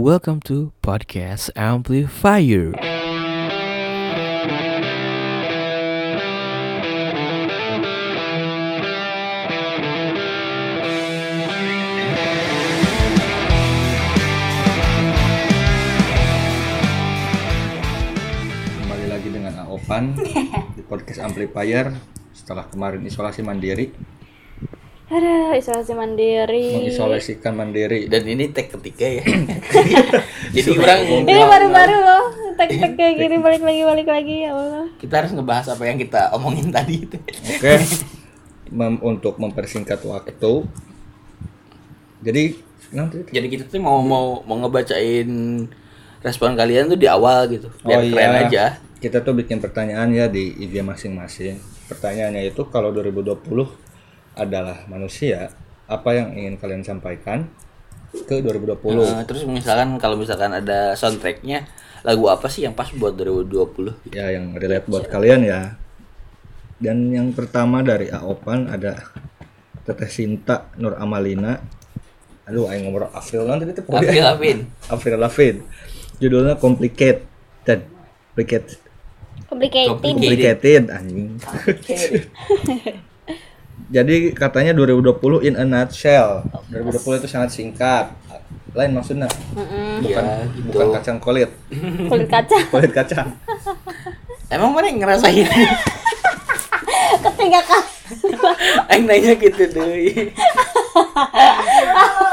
[0.00, 2.72] Welcome to Podcast Amplifier.
[18.72, 21.92] Kembali lagi dengan Aopan di podcast Amplifier
[22.32, 23.92] setelah kemarin isolasi mandiri,
[25.10, 26.70] Ada isolasi mandiri.
[26.78, 28.06] mengisolasikan mandiri.
[28.06, 29.24] dan ini tag ketiga ya
[30.54, 32.24] jadi orang Ini baru-baru loh.
[32.54, 34.86] Tek-tek kayak gini balik lagi balik lagi ya Allah.
[34.96, 37.74] kita harus ngebahas apa yang kita omongin tadi itu Oke,
[38.70, 40.52] Mem- untuk mempersingkat waktu.
[42.20, 42.44] Jadi
[42.90, 45.26] nanti jadi kita tuh mau mau mau ngebacain
[46.20, 48.40] respon kalian tuh di awal gitu biar Oh, keren iya.
[48.44, 48.64] aja
[49.00, 51.58] kita tuh bikin pertanyaan ya di IG masing-masing.
[51.88, 53.89] Pertanyaannya itu kalau 2020
[54.38, 55.50] adalah manusia,
[55.90, 57.50] apa yang ingin kalian sampaikan
[58.10, 58.78] ke 2020?
[58.94, 61.66] Nah, terus misalkan kalau misalkan ada soundtracknya
[62.06, 65.76] lagu apa sih yang pas buat 2020 ya yang relate buat kalian ya.
[66.80, 69.12] Dan yang pertama dari Aopan ada
[69.84, 71.60] Teteh Sinta Nur Amalina.
[72.48, 74.64] Aduh ayo ngomong April nanti itu Avril Lavigne.
[74.94, 75.62] April Lavigne.
[76.16, 77.20] Judulnya Complicated.
[78.32, 78.80] Complicated.
[79.44, 80.00] Complicated.
[80.00, 81.36] Complicated anjing
[83.90, 86.46] jadi katanya 2020 in a nutshell.
[86.70, 88.06] 2020 itu sangat singkat.
[88.70, 89.26] Lain maksudnya?
[89.98, 90.70] Bukan Ya, gitu.
[90.70, 91.50] bukan kacang kulit.
[92.06, 92.56] Kulit kaca.
[92.72, 93.34] kulit kacang.
[94.54, 95.46] Emang mana yang ngerasain?
[97.20, 97.90] Ketiga kali.
[98.90, 99.94] Aing nanya gitu deh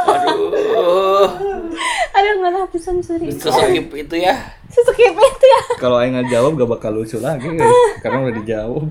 [0.09, 1.29] aduh.
[2.17, 3.29] Aduh nggak habisan sorry.
[3.29, 5.61] sesakit itu ya Seskip itu ya.
[5.81, 7.73] kalau Aing nggak jawab gak bakal lucu lagi guys.
[8.05, 8.85] karena udah dijawab.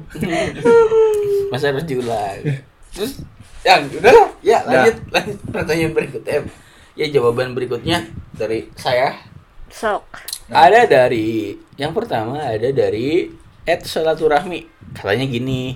[1.55, 2.43] Masa harus diulang?
[2.91, 3.23] Terus
[3.63, 4.29] yang udah lah.
[4.43, 4.97] Ya lanjut.
[5.15, 6.39] Lanjut pertanyaan berikutnya.
[6.97, 9.15] Ya jawaban berikutnya dari saya.
[9.71, 10.07] Sok.
[10.47, 13.31] ada dari yang pertama ada dari
[13.67, 14.95] Ed Salaturahmi.
[14.95, 15.75] Katanya gini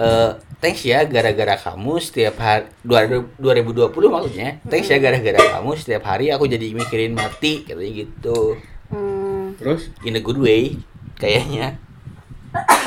[0.00, 0.30] eh
[0.64, 6.48] thanks ya gara-gara kamu setiap hari 2020 maksudnya thanks ya gara-gara kamu setiap hari aku
[6.48, 8.56] jadi mikirin mati katanya gitu
[8.90, 9.54] Hmm.
[9.56, 10.76] terus in a good way
[11.16, 11.78] kayaknya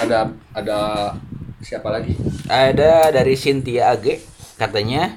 [0.03, 0.79] ada ada
[1.63, 2.19] siapa lagi
[2.51, 4.19] Ada dari Cynthia Age
[4.59, 5.15] katanya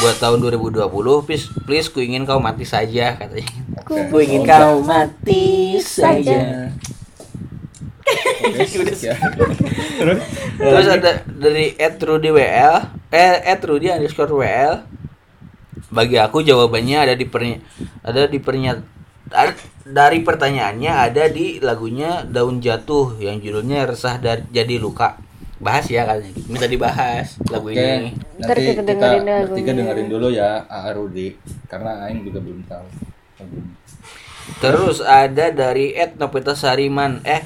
[0.00, 0.86] buat tahun 2020
[1.26, 3.52] please please ku ingin kau mati saja katanya.
[3.84, 4.00] Oke.
[4.08, 6.38] Ku ingin kau mati saja.
[6.38, 6.72] Ya.
[9.98, 10.20] terus
[10.58, 12.74] Terus ada dari @rudy_wl
[13.12, 14.74] eh @rudy underscore wl.
[15.94, 17.58] Bagi aku jawabannya ada di pernya
[18.02, 18.82] ada di pernya
[19.84, 25.16] dari pertanyaannya ada di lagunya Daun Jatuh yang judulnya Resah dari Jadi Luka.
[25.60, 26.34] Bahas ya katanya.
[26.50, 28.12] Minta dibahas lagu Oke, ini.
[28.36, 29.36] Nanti kita kita dengerin lagunya.
[29.48, 31.28] bertiga dengerin dulu ya AA Rudi
[31.70, 32.86] karena Aing juga belum tahu.
[34.60, 37.42] Terus ada dari Ed Novita Sariman eh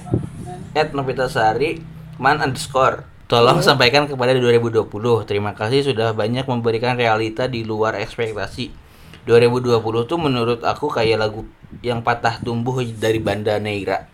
[0.74, 1.78] Ed Novita Sari
[2.18, 4.88] man underscore Tolong sampaikan kepada 2020
[5.28, 8.87] Terima kasih sudah banyak memberikan realita di luar ekspektasi
[9.28, 11.44] 2020 tuh menurut aku kayak lagu
[11.84, 14.08] yang patah tumbuh dari Banda Neira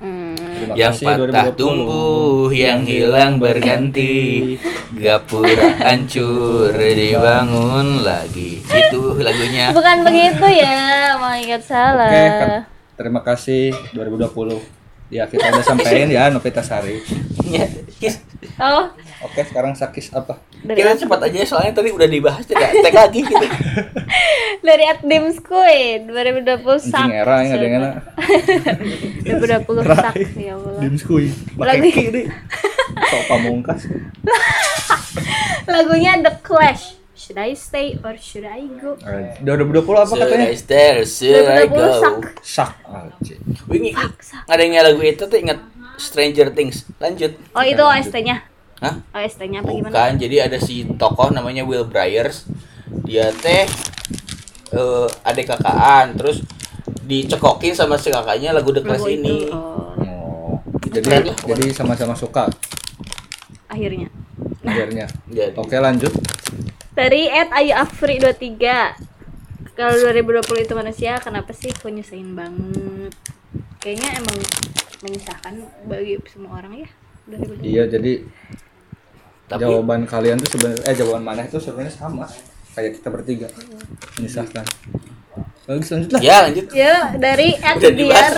[0.00, 0.32] Hmm.
[0.72, 1.60] Yang kasih patah 2020.
[1.60, 4.56] tumbuh, yang hilang berganti,
[4.96, 8.64] gapura hancur dibangun lagi.
[8.64, 9.76] Itu lagunya.
[9.76, 11.20] Bukan begitu ya.
[11.20, 12.08] Mau ingat salah.
[12.08, 12.64] Oke,
[12.96, 14.79] terima kasih 2020.
[15.10, 17.02] Ya, kita udah sampein ya Novita Sari.
[17.50, 17.66] Ya,
[18.60, 18.88] Oh,
[19.24, 20.40] Oke, sekarang Sakis apa?
[20.60, 23.46] dari Kita cepat aja soalnya tadi udah dibahas tidak tag lagi gitu.
[24.68, 27.08] dari Addim Squid 2020 sak.
[27.08, 27.94] Anjing era yang ada yang enak.
[29.64, 30.80] 2020 sak ya Allah.
[30.84, 31.32] Dimskui.
[31.56, 31.90] Lagi.
[31.92, 32.22] kiri.
[33.08, 33.88] Sok pamungkas.
[35.72, 36.99] Lagunya The Clash.
[37.30, 38.98] Should I stay or should I go?
[39.06, 40.50] Eh, 2020 apa Should katanya?
[40.50, 41.86] I stare, should I 2020 go?
[42.02, 42.14] sak.
[42.42, 42.70] Sak.
[43.70, 43.94] Wingi,
[44.50, 45.62] ada yang lagu itu tuh ingat
[45.94, 46.90] Stranger Things.
[46.98, 47.38] Lanjut.
[47.54, 48.42] Oh itu OST-nya.
[48.82, 48.98] Hah?
[49.14, 49.94] OST-nya apa gimana?
[49.94, 52.50] Bukan, jadi ada si tokoh namanya Will Byers.
[53.06, 53.70] Dia teh
[54.74, 56.42] eh adik kakaan, terus
[57.06, 59.46] dicekokin sama si kakaknya lagu The Clash ini.
[59.46, 59.54] itu.
[59.54, 60.58] Oh, Oh.
[60.82, 62.50] Jadi jadi sama-sama suka
[63.70, 64.10] akhirnya.
[64.62, 65.06] Akhirnya.
[65.26, 66.12] Jadi, Oke, lanjut.
[66.90, 69.08] Dari Ed Ayu Afri 23
[69.72, 73.14] Kalau 2020 itu manusia kenapa sih kok nyusahin banget?
[73.78, 74.36] Kayaknya emang
[75.00, 75.54] menyusahkan
[75.86, 76.88] bagi semua orang ya
[77.26, 78.12] 2020 Iya, jadi
[79.48, 82.28] Tapi- jawaban kalian tuh sebenarnya eh jawaban mana itu sebenarnya sama
[82.72, 83.48] kayak kita bertiga.
[84.16, 84.64] Menyusahkan.
[85.64, 86.20] Bagus lanjut lah.
[86.20, 86.64] ya lanjut.
[86.74, 88.34] Ya dari Ed Udah dibahas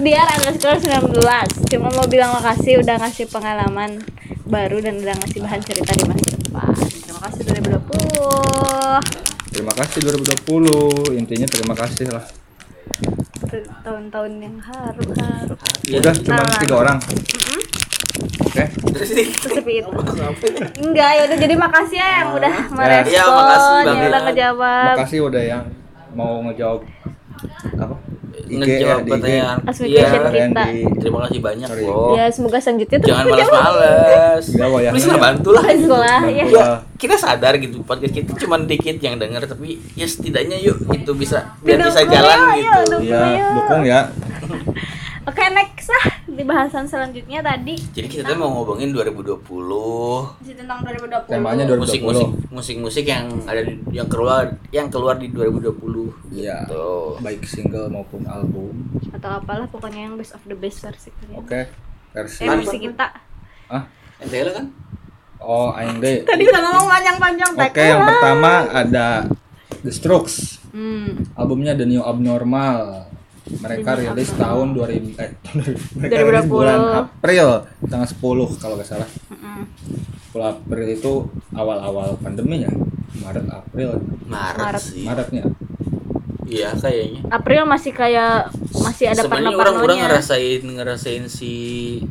[0.00, 4.00] Diar underscore 19 Cuma mau bilang makasih udah ngasih pengalaman
[4.48, 11.14] baru dan udah ngasih bahan cerita di masa depan Terima kasih 2020 terima kasih 2020
[11.14, 12.24] intinya terima kasih lah
[13.84, 15.54] tahun-tahun yang haru haru
[15.84, 16.00] Iya.
[16.00, 16.98] udah cuma tiga orang
[18.14, 18.64] oke
[19.66, 19.90] itu
[20.80, 24.08] enggak ya udah jadi makasih ya yang udah merespon Iya, makasih yang banget.
[24.08, 25.64] udah ngejawab makasih udah yang
[26.14, 26.80] mau ngejawab
[27.74, 27.96] apa
[28.44, 29.56] Ngejawab ya, pertanyaan.
[29.80, 30.04] Iya.
[30.04, 30.20] kita.
[30.20, 31.84] Kalian di Terima kasih banyak, Sorry.
[32.12, 34.44] Ya semoga selanjutnya terus Jangan malas-malas.
[34.44, 34.90] Iya, Wak, ya.
[34.92, 35.64] Please lah bantu lah.
[35.64, 36.44] Please lah, ya.
[36.44, 36.66] Ya,
[37.00, 41.56] kita sadar gitu podcast kita cuma dikit yang denger tapi ya setidaknya yuk itu bisa
[41.64, 42.96] biar bisa ya, jalan ayo, gitu.
[43.08, 43.48] Iya, Ayo.
[43.56, 44.00] dukung ya.
[45.24, 49.40] oke next lah di bahasan selanjutnya tadi Jadi kita tuh mau ngomongin 2020
[50.38, 51.80] masih tentang 2020 Temanya 2020.
[51.80, 56.64] musik-musik musik-musik yang ada di, yang keluar yang keluar di 2020 Iya.
[56.64, 57.16] gitu.
[57.20, 58.72] Baik single maupun album.
[59.10, 61.60] atau apalah pokoknya yang best of the best versi kalian Oke.
[62.10, 63.06] Versi eh versi kita
[63.66, 63.84] ah
[64.16, 64.66] Ente kan?
[65.40, 66.24] oh aing deh.
[66.24, 69.06] tadi udah ngomong panjang-panjang Oke, yang pertama ada
[69.80, 70.64] The Strokes.
[70.70, 71.36] hmm.
[71.36, 73.04] Albumnya The New Abnormal.
[73.44, 76.00] Mereka rilis tahun 2000 eh tahun 2000.
[76.00, 76.54] Mereka rilis 2020.
[76.56, 77.48] bulan April
[77.84, 79.08] tanggal 10 kalau nggak salah.
[80.32, 81.12] Bulan April itu
[81.52, 82.72] awal-awal pandemi ya.
[83.20, 83.90] Maret April.
[84.26, 84.82] Maret, Maret.
[84.82, 85.04] sih.
[85.04, 85.44] Maretnya.
[86.44, 87.20] Iya kayaknya.
[87.32, 91.52] April masih kayak masih ada Sebenarnya orang-orang parnonya ngerasain ngerasain si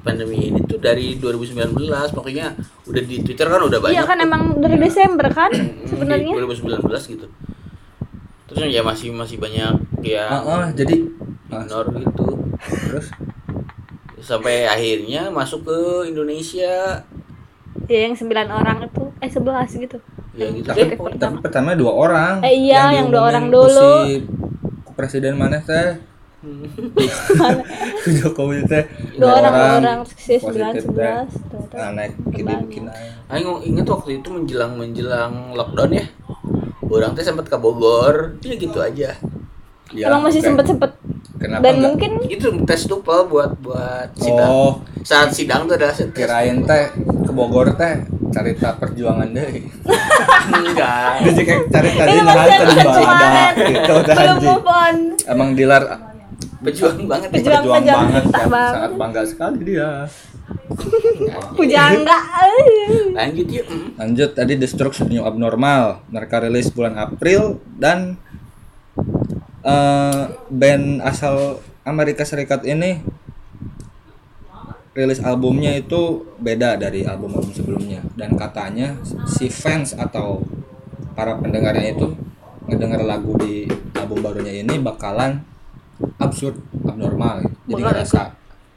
[0.02, 1.78] pandemi ini tuh dari 2019
[2.18, 2.58] pokoknya
[2.90, 4.26] udah di Twitter kan udah banyak iya kan tuh.
[4.26, 5.54] emang dari Desember kan
[5.86, 7.28] sebenarnya di 2019 gitu.
[8.54, 9.74] Terus ya masih masih banyak
[10.06, 11.02] ya Ah, ah, jadi
[11.50, 12.26] ah, ignore gitu.
[12.90, 13.08] terus
[14.24, 17.04] Sampai akhirnya masuk ke Indonesia
[17.84, 19.98] ya yang 9 orang itu eh 11 gitu
[20.34, 20.96] ya gitu tapi.
[20.98, 22.34] Oke, tapi pertama dua orang.
[22.42, 23.90] Eh, iya, yang dua diumumin orang dulu.
[24.08, 24.24] Si
[24.96, 26.00] presiden mana teh?
[28.20, 28.84] Jokowi teh
[29.16, 31.16] dua orang dua orang si 9 positif teh.
[31.28, 31.78] 11 tuh, tuh.
[31.78, 33.12] Nah, naik gini bikin aja.
[33.32, 36.06] Aing inget waktu itu menjelang menjelang lockdown ya.
[36.94, 39.18] Orang teh sempat ke Bogor, ya gitu aja.
[39.94, 40.90] Ya, emang masih sempet sempet
[41.38, 41.86] Kenapa dan enggak?
[41.86, 44.50] mungkin Itu tes tupel buat buat sidang.
[44.50, 44.72] Oh,
[45.06, 49.70] Saat sidang tuh adalah kirain teh ke Bogor teh cerita perjuangan deh.
[50.66, 51.22] Enggak.
[51.30, 54.96] Jadi kayak cerita di mana tadi episode badak kemarin gitu belum move on
[55.30, 55.84] Emang Dilar
[56.64, 57.34] Berjuang banget ya.
[57.36, 57.64] Berjuang.
[57.68, 58.72] berjuang pejuang banget banget.
[58.72, 59.92] Sangat bangga sekali dia.
[61.58, 62.20] Pujangga
[63.14, 63.66] Lanjut yuk.
[63.70, 63.88] Mm.
[63.98, 66.02] Lanjut tadi The Strokes New Abnormal.
[66.10, 68.18] Mereka rilis bulan April dan
[69.64, 73.00] eh, band asal Amerika Serikat ini
[74.94, 78.94] rilis albumnya itu beda dari album-album sebelumnya dan katanya
[79.26, 80.46] si fans atau
[81.18, 82.14] para pendengarnya itu
[82.70, 83.66] ngedenger lagu di
[83.98, 85.42] album barunya ini bakalan
[86.22, 87.74] absurd abnormal gitu.
[87.74, 88.22] jadi ngerasa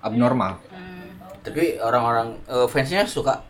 [0.00, 0.56] abnormal
[1.46, 3.46] Tapi orang-orang eh, fansnya suka?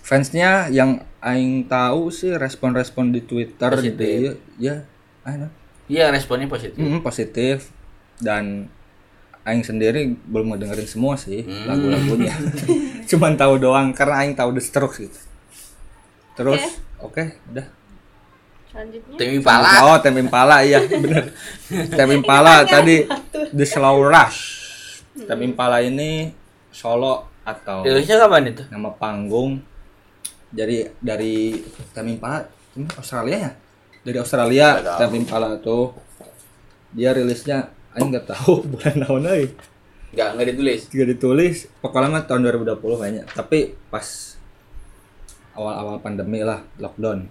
[0.00, 3.92] Fansnya yang aing tahu sih respon-respon di Twitter Positif.
[3.98, 4.12] di
[4.58, 4.80] ya
[5.22, 5.50] aing
[5.86, 6.74] Iya responnya positif.
[6.76, 7.70] mm, positif.
[8.16, 8.66] Dan
[9.42, 11.66] aing sendiri belum ngedengerin semua sih Hmm.
[11.66, 12.34] lagu-lagunya.
[13.10, 15.18] Cuman tahu doang karena aing tahu The Strokes gitu.
[16.34, 16.62] Terus
[16.98, 17.22] oke.
[17.48, 17.66] udah.
[18.66, 19.16] Selanjutnya?
[19.16, 19.68] Tim Impala.
[19.84, 21.30] oh Tem Impala iya bener.
[21.96, 23.06] Tem Impala tadi
[23.50, 24.40] The Slow Rush.
[25.16, 26.28] Tem Impala ini
[26.76, 28.62] solo atau Rilisnya kapan itu?
[28.68, 29.64] nama panggung
[30.52, 31.56] dari dari
[31.90, 32.44] Tem Impala
[32.74, 33.52] ini Australia ya
[34.02, 34.98] dari Australia Nggak tahu.
[35.00, 35.84] Tem Impala tuh
[36.92, 37.58] dia rilisnya
[37.92, 39.48] Aing nggak tahu bulan tahun lagi
[40.06, 40.80] Enggak, enggak ditulis.
[40.86, 44.36] juga ditulis pokoknya mah tahun 2020 kayaknya tapi pas
[45.52, 47.24] awal-awal pandemi lah lockdown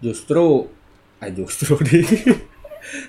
[0.00, 0.68] justru
[1.18, 2.02] ah justru di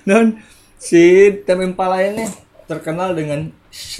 [0.04, 0.38] non
[0.76, 2.24] si Tem Impala ini
[2.64, 3.50] terkenal dengan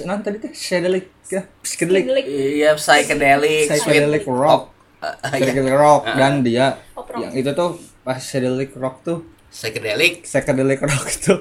[0.03, 2.03] non tadi teh psychedelic ya psychedelic.
[2.07, 2.25] Psychedelic.
[2.25, 4.61] Iya, psychedelic, psychedelic sweet rock.
[4.97, 5.43] Ah, ah, iya.
[5.43, 6.01] psychedelic rock.
[6.09, 7.19] Dan dia Pop rock.
[7.19, 7.69] yang itu tuh
[8.01, 9.17] pas psychedelic rock tuh
[9.47, 10.23] Psychedelic.
[10.23, 11.33] psychedelic rock itu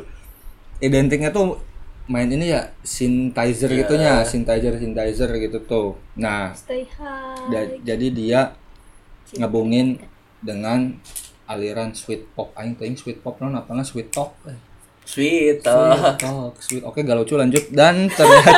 [0.78, 1.56] identiknya tuh
[2.06, 3.78] main ini ya synthesizer Iya.
[3.82, 5.88] gitunya synthesizer synthesizer gitu tuh.
[6.14, 7.48] Nah stay high.
[7.48, 8.40] da- jadi dia
[9.34, 9.98] ngabungin
[10.38, 10.94] dengan
[11.46, 12.54] aliran sweet pop.
[12.54, 13.86] Aing teuing sweet pop non apa nggak
[15.06, 15.94] sweet talk.
[15.94, 16.02] Sweet.
[16.02, 16.14] Oh.
[16.18, 18.52] talk sweet oke gak lucu lanjut dan ternyata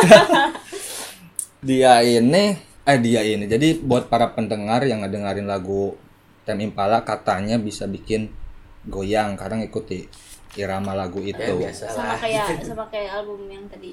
[1.68, 2.56] dia ini
[2.88, 5.94] eh dia ini jadi buat para pendengar yang ngedengerin lagu
[6.48, 8.32] Tem Impala katanya bisa bikin
[8.88, 10.08] goyang karena ngikuti
[10.56, 13.92] irama lagu itu Ya biasa sama kayak sama kayak album yang tadi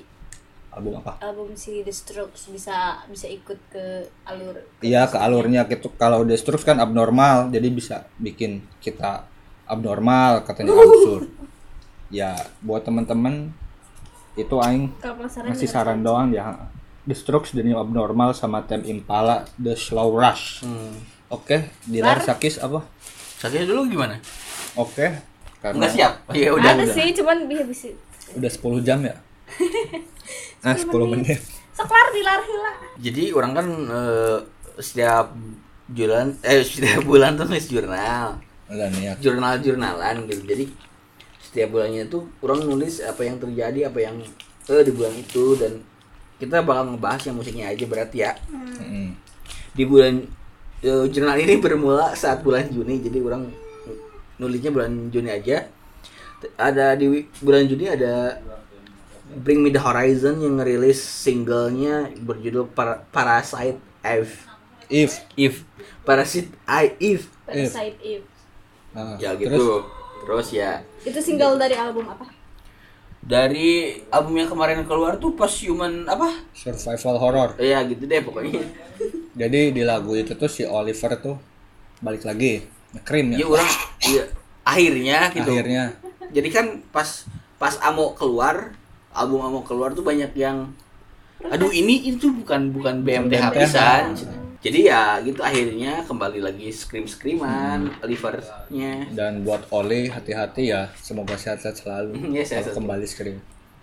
[0.72, 5.92] album apa album si The Strokes bisa bisa ikut ke alur Iya ke alurnya gitu.
[5.96, 9.24] Kalau The Strokes kan abnormal, jadi bisa bikin kita
[9.66, 11.28] abnormal katanya absurd.
[12.16, 12.32] Ya
[12.64, 13.52] buat teman-teman
[14.36, 16.72] itu aing ngasih dengan- saran doang ya.
[17.04, 20.64] The Strokes The New Abnormal sama Tem Impala The Slow Rush.
[20.64, 20.96] Hmm.
[21.28, 22.88] Oke, Dilar Sakis apa?
[23.38, 24.16] Sakit dulu gimana?
[24.74, 25.12] Oke.
[25.60, 26.12] Karena Enggak siap.
[26.26, 26.72] Oh, ya udah.
[26.72, 26.94] ada udah.
[26.94, 27.88] sih cuman bisa bisa
[28.34, 29.16] Udah 10 jam ya?
[30.66, 31.38] Nah, 10 menit.
[31.70, 34.38] seklar dilar hila Jadi orang kan eh,
[34.82, 35.30] setiap
[35.86, 38.42] bulan eh setiap bulan tuh nulis jurnal.
[38.66, 39.22] Udah niat.
[39.22, 40.42] Jurnal-jurnalan gitu.
[40.42, 40.66] Jadi
[41.56, 44.20] setiap bulannya tuh orang nulis apa yang terjadi, apa yang
[44.68, 45.80] eh di bulan itu dan
[46.36, 48.36] kita bakal ngebahas yang musiknya aja berarti ya.
[48.52, 49.16] Mm.
[49.72, 50.28] Di bulan
[50.84, 53.00] eh, jurnal ini bermula saat bulan Juni.
[53.00, 53.48] Jadi orang
[54.36, 55.72] nulisnya bulan Juni aja.
[56.60, 58.44] Ada di bulan Juni ada
[59.32, 64.44] Bring Me The Horizon yang ngerilis singlenya berjudul Par- Parasite F.
[64.92, 65.24] If.
[65.40, 65.64] If
[66.04, 68.28] Parasite I If Parasite Eve
[68.96, 69.84] Nah, ya terus gitu
[70.24, 72.26] terus ya itu single dari album apa?
[73.26, 76.46] Dari album yang kemarin keluar tuh pas human apa?
[76.54, 77.50] Survival horror.
[77.62, 78.62] ya gitu deh pokoknya.
[79.42, 81.38] Jadi di lagu itu tuh si Oliver tuh
[82.02, 82.66] balik lagi
[83.06, 83.42] krim ya.
[83.42, 83.48] Ya.
[83.50, 83.72] orang
[84.02, 84.24] ya,
[84.66, 85.52] akhirnya gitu.
[85.52, 85.84] Akhirnya.
[86.34, 87.26] Jadi kan pas
[87.58, 88.74] pas Amo keluar
[89.16, 90.74] album Amo keluar tuh banyak yang
[91.46, 94.45] aduh ini itu bukan bukan BMTH BMTH.
[94.66, 100.90] Jadi ya gitu akhirnya kembali lagi scream screaman Olivernya dan buat Oli hati-hati ya.
[100.98, 102.18] Semoga sehat-sehat selalu.
[102.34, 102.74] Ya, Kalau sehat-sehat.
[102.74, 103.38] kembali scream.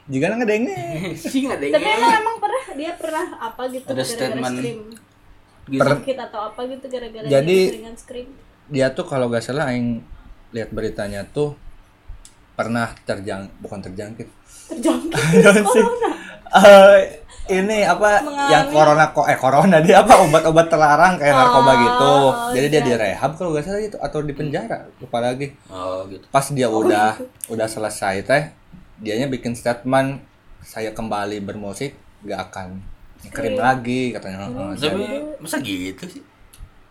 [0.04, 0.74] Jika nggak denge
[1.22, 4.56] sih nggak ada tapi emang emang pernah dia pernah apa gitu Ada gara-gara statement.
[4.58, 4.80] scream?
[5.62, 5.78] gitu.
[5.78, 8.28] Per- sakit atau apa gitu gara-gara Jadi- dia scream?
[8.66, 10.02] dia tuh kalau nggak salah yang
[10.50, 11.54] lihat beritanya tuh
[12.52, 14.26] pernah terjang bukan terjangkit.
[14.68, 15.14] Terjangkit?
[15.74, 15.84] Sih.
[16.52, 18.52] Eh, ini apa Mengalami.
[18.54, 22.12] yang corona kok eh corona dia apa obat-obat terlarang kayak narkoba Oh, gitu.
[22.54, 22.86] jadi dia iya.
[22.86, 25.50] direhab kalau nggak salah gitu atau di penjara lupa lagi.
[25.66, 26.22] Oh gitu.
[26.28, 27.18] Pas dia udah
[27.50, 28.42] udah selesai teh
[29.02, 30.22] dianya bikin statement
[30.62, 32.78] saya kembali bermusik gak akan
[33.34, 34.46] krim lagi katanya.
[34.46, 34.70] Heeh.
[34.78, 35.02] tapi
[35.42, 36.22] masa gitu sih?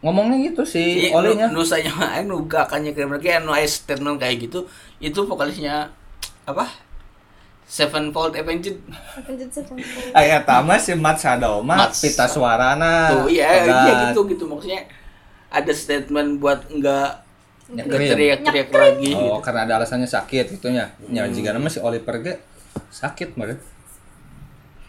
[0.01, 1.47] Ngomongnya gitu sih Iya, olinya.
[1.47, 4.67] nu, nusanya aing nu gak akan nyekirim lagi anu statement kayak gitu
[4.99, 5.87] itu vokalisnya
[6.43, 6.67] apa
[7.71, 8.75] Sevenfold Avenged
[9.15, 10.11] Avenged Sevenfold.
[10.11, 12.03] Ayah tama si Mat Sadoma Mats.
[12.03, 13.87] pita suarana tuh iya obat.
[13.87, 14.83] iya gitu gitu maksudnya
[15.47, 17.23] ada statement buat enggak
[17.71, 19.47] enggak teriak-teriak lagi oh gitu.
[19.47, 22.35] karena ada alasannya sakit gitunya ya jika nama si Oliver ge
[22.91, 23.55] sakit mah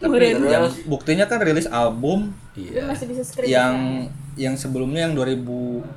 [0.03, 2.83] tapi yang buktinya kan rilis album Iya.
[2.85, 4.03] masih bisa yang
[4.35, 5.95] yang sebelumnya yang 2013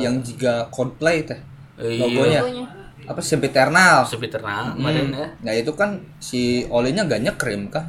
[0.00, 1.36] yang juga Coldplay teh
[1.76, 2.00] Iya.
[2.00, 2.66] logonya Logonya.
[3.08, 5.26] Apa Sempiternal Sempiternal kemarin ya.
[5.40, 7.88] nah itu kan si Olinya gak nyekrim kan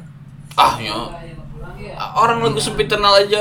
[0.58, 0.92] Ah, ya.
[2.16, 3.38] Orang lagu Sempiternal aja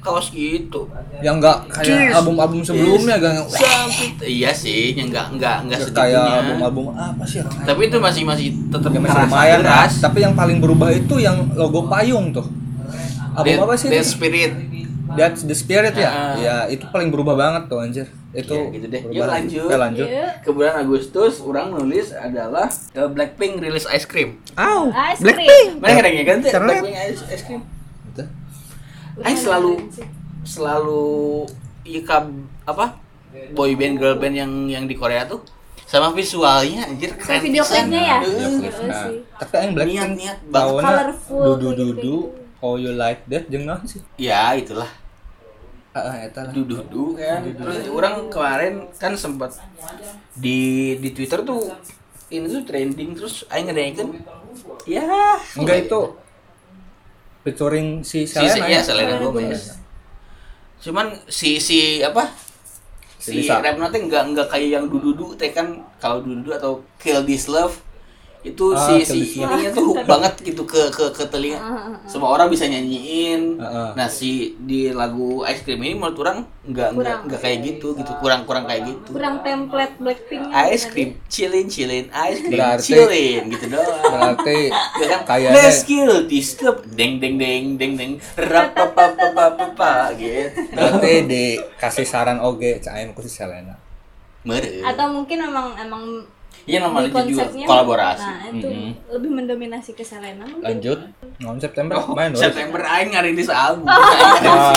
[0.00, 0.86] kaos gitu.
[1.18, 4.14] yang gak kayak album-album sebelumnya gak Sempit.
[4.22, 7.42] Iya sih, yang enggak enggak enggak Nggak kayak album-album apa sih?
[7.42, 9.92] Tapi itu masih masih tetap Ya, masih lumayan keras.
[9.98, 12.46] Tapi yang paling berubah itu yang logo payung tuh.
[13.36, 13.90] Album apa sih?
[13.92, 14.10] Dead itu?
[14.14, 14.52] Spirit.
[15.08, 16.08] That's the Spirit ya?
[16.08, 16.34] Ah.
[16.34, 18.06] Ya, itu paling berubah banget tuh anjir.
[18.32, 19.02] Itu Ya, gitu deh.
[19.06, 19.30] Yuk, lagi.
[19.30, 19.68] lanjut.
[19.68, 20.06] Ya, lanjut.
[20.06, 20.28] Iya.
[20.42, 24.42] Ke bulan Agustus orang nulis adalah eh, Blackpink rilis ice cream.
[24.52, 25.78] Au, Ice Blackpink.
[25.78, 26.66] Mana kadang kan tuh Keren.
[26.66, 27.62] Blackpink ice, ice cream.
[28.04, 28.22] Gitu.
[29.18, 29.72] Aing selalu
[30.42, 31.46] selalu
[31.84, 32.26] ika
[32.64, 32.98] apa
[33.52, 35.42] boy band girl band yang yang di Korea tuh
[35.82, 38.16] sama visualnya anjir keren video klipnya ya?
[38.18, 38.26] Heeh.
[38.26, 38.74] Video klip.
[38.74, 39.06] Iya Nah,
[39.38, 40.52] tapi yang Blackpink Niat-niat banget.
[40.52, 42.14] tahunnya Colorful, dudu dudu gitu.
[42.66, 44.02] How you like that jeung naon sih?
[44.18, 44.90] Ya itulah
[45.96, 46.52] Heeh, eta lah.
[46.52, 47.40] dudu kan.
[47.40, 49.56] Terus orang kemarin kan sempat
[50.36, 51.72] di di Twitter tuh
[52.28, 54.18] ini tuh trending terus aing ngedengerin
[54.84, 55.06] ya
[55.54, 56.00] Enggak itu
[57.46, 58.68] featuring si Selena si, ya?
[58.76, 59.78] ya Selena Gomez.
[60.82, 62.34] Cuman si si apa?
[63.16, 67.22] Si Si rap nanti nggak nggak kayak yang dududu teh kan kalau dududu atau kill
[67.22, 67.78] this love
[68.46, 71.58] itu Ah, si si ininya tuh hook banget gitu ke ke ke telinga.
[72.06, 73.58] Semua orang bisa nyanyiin.
[73.58, 73.90] Ah, ah.
[73.94, 78.10] Nah si di lagu Ice Cream ini menurut orang nggak nggak nggak kayak gitu gitu
[78.18, 79.14] kurang kurang kayak gitu.
[79.14, 84.02] kurang template Blackpink Ice cream, chillin, chillin, ice cream, Berarti- chillin, gitu doang.
[84.02, 84.58] Berarti
[85.02, 85.20] Ya kan?
[85.26, 86.82] kayaknya Let's kill this club.
[86.88, 88.12] Deng deng deng deng deng.
[88.34, 90.50] Rapapapapapa gitu.
[90.72, 92.78] berarti dikasih saran oge
[93.10, 93.74] ku si Selena.
[94.46, 94.78] Mere.
[94.78, 96.22] atau mungkin emang emang
[96.66, 98.26] Iya namanya juga kolaborasi.
[98.26, 98.68] nah itu
[99.08, 100.98] lebih mendominasi ke Selena mungkin Lanjut.
[101.38, 102.34] Ngon September Oh, main.
[102.34, 103.86] September aing ngarilis album.
[103.86, 104.74] Wah,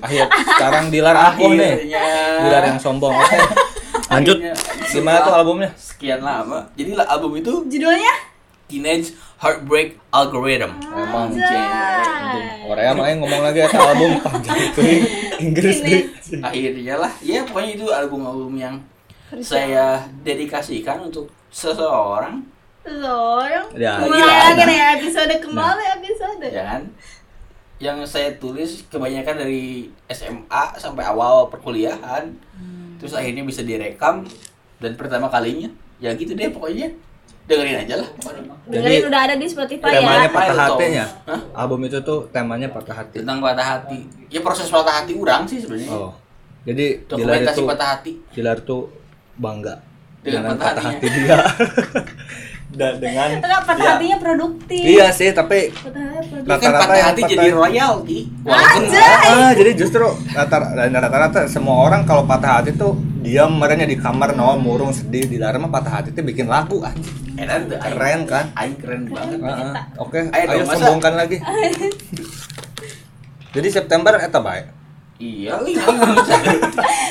[0.00, 1.84] akhir sekarang dilar aku nih.
[1.84, 2.04] Akhirnya.
[2.40, 3.12] Dilar yang sombong.
[3.12, 3.36] Oke.
[4.16, 4.38] Lanjut.
[4.86, 5.70] Gimana tuh albumnya?
[5.76, 6.72] Sekian lama.
[6.72, 8.14] Jadi lah album itu judulnya
[8.66, 10.72] Teenage Heartbreak Algorithm.
[10.88, 11.64] Emang Anjay.
[12.66, 14.80] Korea mah yang ngomong lagi ya album panjang itu
[15.38, 16.00] Inggris nih.
[16.40, 18.74] Akhirnya lah, ya pokoknya itu album-album yang
[19.42, 19.86] saya
[20.22, 22.46] dedikasikan untuk seseorang.
[22.86, 24.34] Seorang Ya, mulai gila.
[24.46, 26.46] lagi nih episode kembali episode.
[26.46, 26.82] Ya kan?
[27.76, 32.30] Yang saya tulis kebanyakan dari SMA sampai awal perkuliahan.
[32.96, 34.22] Terus akhirnya bisa direkam
[34.78, 35.68] dan pertama kalinya.
[35.98, 36.94] Ya gitu deh pokoknya.
[37.46, 38.08] Dengerin aja lah.
[38.66, 41.40] Dengerin udah ada di Spotify temanya ya patah Ayo, hatinya Hah?
[41.54, 43.22] album itu tuh temanya patah hati.
[43.22, 43.98] Tentang patah hati.
[44.26, 45.90] Ya proses patah hati orang sih sebenarnya.
[45.90, 46.10] Oh.
[46.66, 48.12] Jadi Dilar dokumentasi itu patah hati.
[48.34, 48.90] Dilar tuh
[49.36, 49.74] bangga.
[50.20, 50.98] Dengan dengan, patah patah hatinya.
[50.98, 51.38] hati dia.
[52.76, 54.82] Dan dengan enggak patah ya, hatinya produktif.
[54.84, 56.44] Iya sih tapi patah hati produktif.
[56.44, 58.82] kan Rata-rata patah yang hati patah- jadi royalti walaupun
[59.24, 64.58] Ah, jadi justru rata-rata semua orang kalau patah hati tuh diam merenya di kamar nol
[64.60, 67.92] murung sedih di dalam mah patah hati tuh bikin lagu anjing enak tuh aing.
[67.96, 68.44] keren kan?
[68.56, 69.38] aing keren banget.
[69.40, 69.74] Ah, ah.
[70.00, 71.36] oke Ayo ayo, sombongkan lagi.
[73.56, 74.68] Jadi September eta baik
[75.20, 75.56] iya.
[75.60, 76.36] Bisa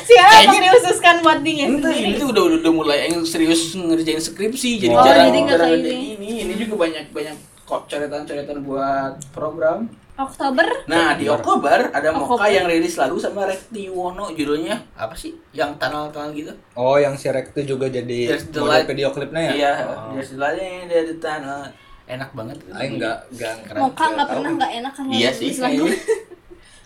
[0.06, 4.22] siapa yang diususkan buat dingin Entah, ini tuh udah, udah udah mulai yang serius ngerjain
[4.22, 6.18] skripsi jadi Oh, jarang jadi jarang ini.
[6.18, 9.90] ini ini juga banyak banyak kok coretan-coretan buat program.
[10.16, 10.64] Oktober?
[10.88, 11.92] Nah di Oktober.
[11.92, 12.48] Ada Moka Oktober.
[12.48, 15.36] yang rilis lagu sama Rekti Wono judulnya apa sih?
[15.52, 16.54] Yang tunnel-tunnel gitu.
[16.80, 19.52] Oh yang si Rekti juga jadi model video klipnya ya?
[19.52, 20.16] Iya oh.
[20.16, 21.68] there's the light in the tunnel.
[22.08, 22.64] Enak banget.
[22.72, 23.80] Aing nggak nggak Keren.
[23.82, 25.52] Moka nggak pernah nggak enak kan iya sih.
[25.60, 25.84] Lagu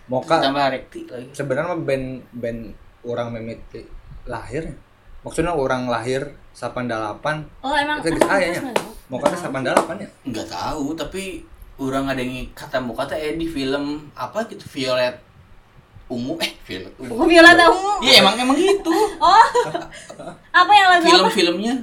[0.09, 1.29] Moka tambah Rekti lagi.
[1.31, 2.61] sebenarnya mah band band
[3.05, 3.85] orang mimiti
[4.25, 4.75] lahir ya.
[5.21, 6.89] maksudnya orang lahir 88
[7.61, 8.61] oh emang itu saya nya.
[9.09, 10.09] Mau kata 88 ya.
[10.25, 11.41] Nggak tahu tapi
[11.81, 15.17] orang ada yang kata Moka teh eh, di film apa gitu Violet
[16.05, 16.37] ungu.
[16.37, 17.13] Eh Violet ungu.
[17.17, 18.93] Buku Viola tahu Iya emang emang gitu.
[19.23, 19.45] Oh
[20.53, 21.09] apa yang lagu apa?
[21.09, 21.73] Film-filmnya.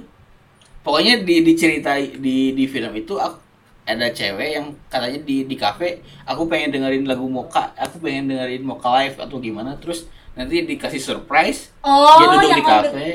[0.83, 3.39] Pokoknya di diceritai di di film itu aku,
[3.87, 8.61] ada cewek yang katanya di di kafe aku pengen dengerin lagu Moka aku pengen dengerin
[8.61, 9.75] Moka live atau gimana.
[9.77, 13.09] Terus nanti dikasih surprise oh dia duduk di kafe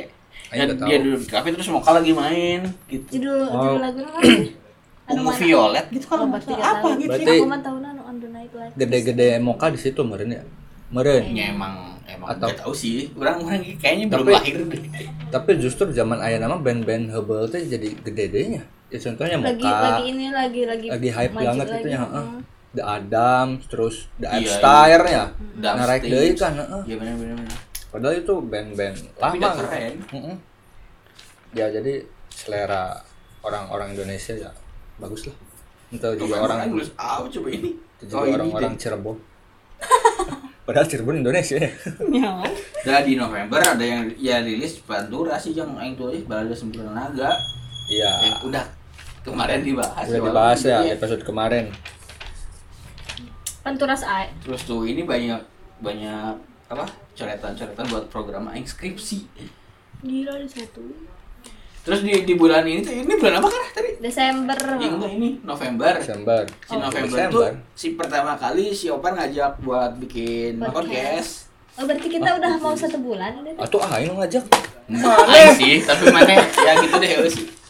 [0.50, 1.04] dan dia tahu.
[1.06, 3.06] duduk di kafe terus Moka lagi main gitu.
[3.14, 3.62] Judul Oh.
[3.68, 4.12] judul lagunya?
[5.12, 5.86] Anu ungu violet.
[5.90, 8.52] gitu Oh, kalau nggak berarti apa gitu Berarti- Aku mah tahu nanu on the night
[8.74, 10.44] gede-gede moka di situ meren ya?
[10.88, 11.24] Meren.
[11.30, 13.12] Ya emang emang Atau- tahu sih.
[13.14, 14.84] Orang orang kayaknya belum Tapi- lahir deh.
[15.28, 19.64] tapi justru zaman ayah nama band-band hebel tuh jadi gede dehnya ya contohnya moka Lagi
[19.66, 21.80] lagi ini lagi lagi lagi hype banget lagi.
[21.80, 22.26] itu ya heeh.
[22.26, 22.42] Hmm.
[22.72, 25.24] The Adams terus The Iya, Epstein ya
[25.58, 26.12] Dub narik stage.
[26.14, 26.82] deui kan heeh.
[26.86, 27.58] iya benar benar benar
[27.90, 29.94] padahal itu band-band lama udah keren.
[30.10, 30.36] Heeh.
[31.52, 31.94] ya jadi
[32.30, 32.84] selera
[33.42, 34.52] orang-orang Indonesia ya
[34.98, 35.36] bagus lah
[35.90, 38.80] itu juga orang nulis apa coba ini oh juga ini orang-orang deh.
[38.80, 39.18] Cirebon
[40.62, 41.72] padahal Cirebon Indonesia ya
[42.10, 42.32] Ya.
[42.82, 47.36] Nah di November ada yang ya rilis Pantura sih yang aing tulis balada sempurna naga.
[47.88, 48.66] iya Yang udah
[49.22, 50.06] kemarin dibahas.
[50.06, 50.94] udah walaupun dibahas ya iya.
[50.98, 51.66] episode kemarin
[53.62, 54.26] Panturas A.
[54.42, 55.38] Terus tuh ini banyak
[55.86, 56.34] banyak
[56.66, 59.22] apa coretan-coretan buat program aing skripsi.
[60.02, 60.82] Gila ada satu.
[61.82, 64.02] Terus di di bulan ini tuh ini bulan apa kan tadi?
[64.02, 64.58] Desember.
[64.58, 65.94] Ya, enggak ini November.
[65.98, 67.34] Desember Si November Desember.
[67.34, 67.46] tuh
[67.78, 70.74] si pertama kali si Opan ngajak buat bikin Podcast.
[70.74, 71.32] podcast.
[71.78, 73.62] Oh berarti kita udah mau satu bulan udah.
[73.62, 74.44] Atuh ah ini ngajak
[74.92, 77.61] Aing sih, tapi mana ya gitu deh ya sih.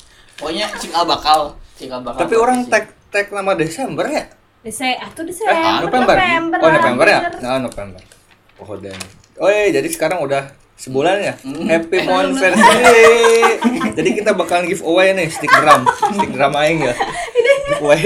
[0.41, 1.39] Pokoknya cikal bakal,
[1.77, 2.25] cikal bakal.
[2.25, 4.25] tapi orang tag tag nama Desember ya?
[4.65, 5.85] Dese, ah tuh eh Desember.
[5.85, 6.15] November.
[6.57, 7.19] Oh November ya?
[7.45, 8.01] Nah November.
[8.57, 8.97] Oh dan
[9.37, 11.33] oh iya jadi sekarang udah sebulan ya?
[11.45, 11.69] Hmm.
[11.69, 13.13] Happy Monversary
[13.97, 15.85] jadi kita bakalan giveaway nih stick drum.
[15.85, 16.93] Stick drum aing ya.
[17.77, 18.01] Giveaway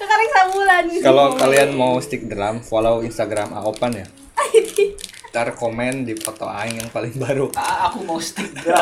[0.00, 0.82] Sekarang sebulan.
[1.04, 4.06] kalau kalian mau stick drum follow Instagram Aopan ya
[5.38, 8.74] ntar komen di foto aing yang paling baru Ah, aku mau stick drum.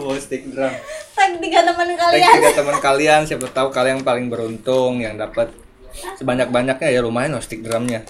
[0.00, 0.72] mau stick drum
[1.12, 2.32] tag tiga teman Tag kalian.
[2.34, 5.52] tiga teman kalian siapa tahu kalian yang paling beruntung yang dapat
[6.16, 8.08] sebanyak banyaknya ya lumayan loh stick drumnya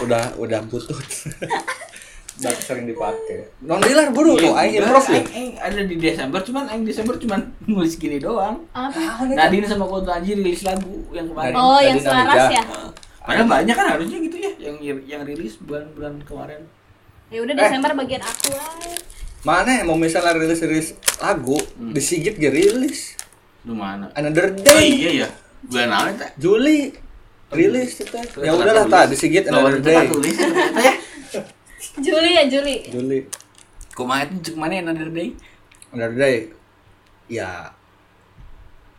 [0.00, 0.94] udah udah butut
[2.38, 6.70] udah sering dipakai non dealer buru tuh aing improve ya Aing, ada di Desember, cuman
[6.70, 8.64] aing Desember cuman nulis gini doang.
[8.70, 9.26] Apa?
[9.26, 11.52] Nadine sama Kota Anji rilis lagu yang kemarin.
[11.52, 11.66] Nadine.
[11.66, 12.62] Oh, yang Tadi selaras ya.
[13.20, 16.64] Padahal banyak kan harusnya gitu ya yang yang rilis bulan-bulan kemarin.
[17.30, 18.90] Ya udah Desember bagian aku aja.
[19.40, 23.16] mana ya, mau misalnya rilis rilis lagu di Sigit gak rilis
[23.62, 24.10] Lu mana?
[24.12, 25.28] Another Oh Day iya ya.
[25.62, 26.30] Bulan apa tak?
[26.36, 26.90] Juli
[27.50, 30.10] rilis kita ya udahlah tak di Sigit Another Day
[30.76, 30.92] ya.
[32.04, 32.76] Juli ya Juli.
[32.86, 33.18] Juli
[33.90, 35.34] Kumaha itu cek mana another day?
[35.90, 36.36] Another Day
[37.26, 37.70] ya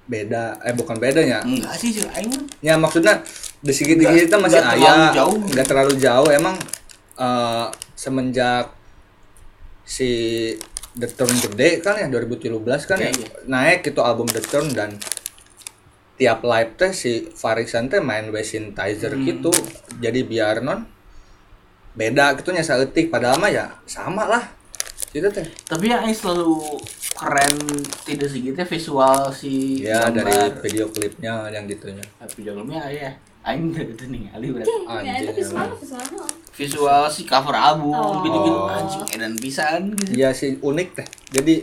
[0.04, 2.32] beda eh bukan bedanya Enggak sih, sih aing.
[2.60, 3.24] Ya maksudnya
[3.60, 5.38] di segi di kita masih ayah, jauh.
[5.38, 6.28] nggak terlalu jauh.
[6.28, 6.58] Emang
[7.16, 7.66] eh,
[8.02, 8.74] semenjak
[9.86, 10.10] si
[10.92, 12.58] The Turn gede kan ya 2017
[12.90, 13.28] kan ya, Iya, iya.
[13.46, 14.98] naik itu album The Turn dan
[16.18, 19.26] tiap live teh si Farisan teh main we synthesizer Hmm.
[19.26, 19.54] gitu.
[19.98, 20.86] Jadi biar non
[21.92, 24.44] beda gitu nya saeutik padahal mah ya sama lah.
[25.10, 25.46] Gitu teh.
[25.66, 26.78] Tapi yang selalu
[27.14, 27.54] keren
[28.06, 32.04] tidak sedikitnya visual si Ya dari video klipnya yang gitunya.
[32.18, 33.12] Tapi video klipnya ya.
[33.42, 34.70] Aing itu nih, Ali berarti.
[35.02, 35.34] Ya itu Anjir.
[35.36, 36.34] visual visual doang.
[36.52, 38.22] visual si cover album Oh.
[38.22, 40.12] gitu-gitu anjing edan pisan gitu.
[40.14, 41.08] Iya sih unik teh.
[41.32, 41.56] Jadi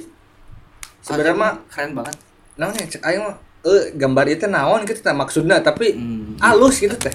[1.00, 2.16] sebenarnya mah keren banget.
[2.56, 6.34] naon ya cek aing mah eh gambar itu naon gitu teh maksudnya tapi Hmm.
[6.38, 7.14] halus gitu teh.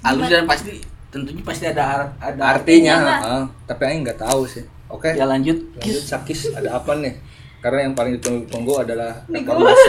[0.00, 0.76] Halus dan pasti
[1.08, 3.44] tentunya pasti ada ar- ada Artinya, Artinya, heeh.
[3.64, 4.64] tapi aing nggak tahu sih.
[4.86, 5.08] Oke.
[5.10, 5.56] Ya lanjut.
[5.74, 7.16] Lanjut Sakis ada apa nih?
[7.64, 9.88] Karena yang paling ditunggu-tunggu adalah reformasi.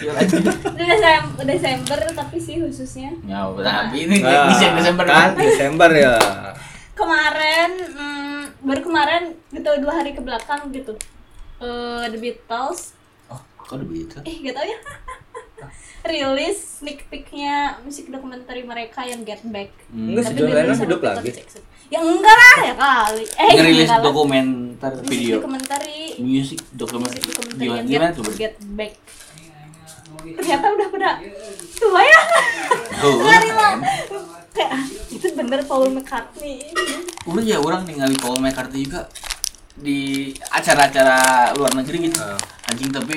[0.00, 0.40] Ya lanjut.
[0.40, 6.16] Udah Desember, Desember tapi sih khususnya Ya, tapi ini Nah, bisa Desember kan Desember ya.
[6.94, 10.96] kemarin hmm, baru kemarin gitu dua hari ke belakang gitu
[11.58, 12.96] eh The Beatles
[13.28, 14.16] Oh, kok udah begitu?
[14.22, 14.78] eh gak tau ya
[16.02, 21.30] rilis sneak peeknya musik dokumenter mereka yang Get Back Enggak si Tapi John hidup lagi.
[21.30, 21.62] Jackson.
[21.88, 24.04] ya enggak lah ya kali eh Ngerilis enggak lah.
[24.04, 25.34] dokumenter video.
[25.38, 25.82] dokumenter
[26.18, 27.20] musik dokumenter
[27.54, 28.24] Gimana, yang gimana Get, tuh?
[28.34, 28.92] Get Back
[30.22, 31.10] ternyata udah pada
[31.76, 32.20] tua ya
[33.02, 33.18] Oh,
[34.54, 34.72] kayak
[35.10, 36.70] itu bener Paul McCartney
[37.24, 39.10] Udah ya orang ningali Paul McCartney juga
[39.72, 42.20] di acara-acara luar negeri gitu.
[42.68, 43.16] Anjing tapi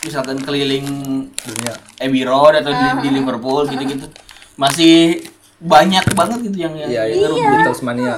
[0.00, 0.86] misalkan keliling
[1.32, 1.74] Dunia.
[1.96, 4.06] Abbey Road atau di, di Liverpool gitu-gitu
[4.54, 5.24] masih
[5.58, 7.50] banyak banget gitu yang yang Iya, yang iya.
[7.52, 8.14] Beatles mania.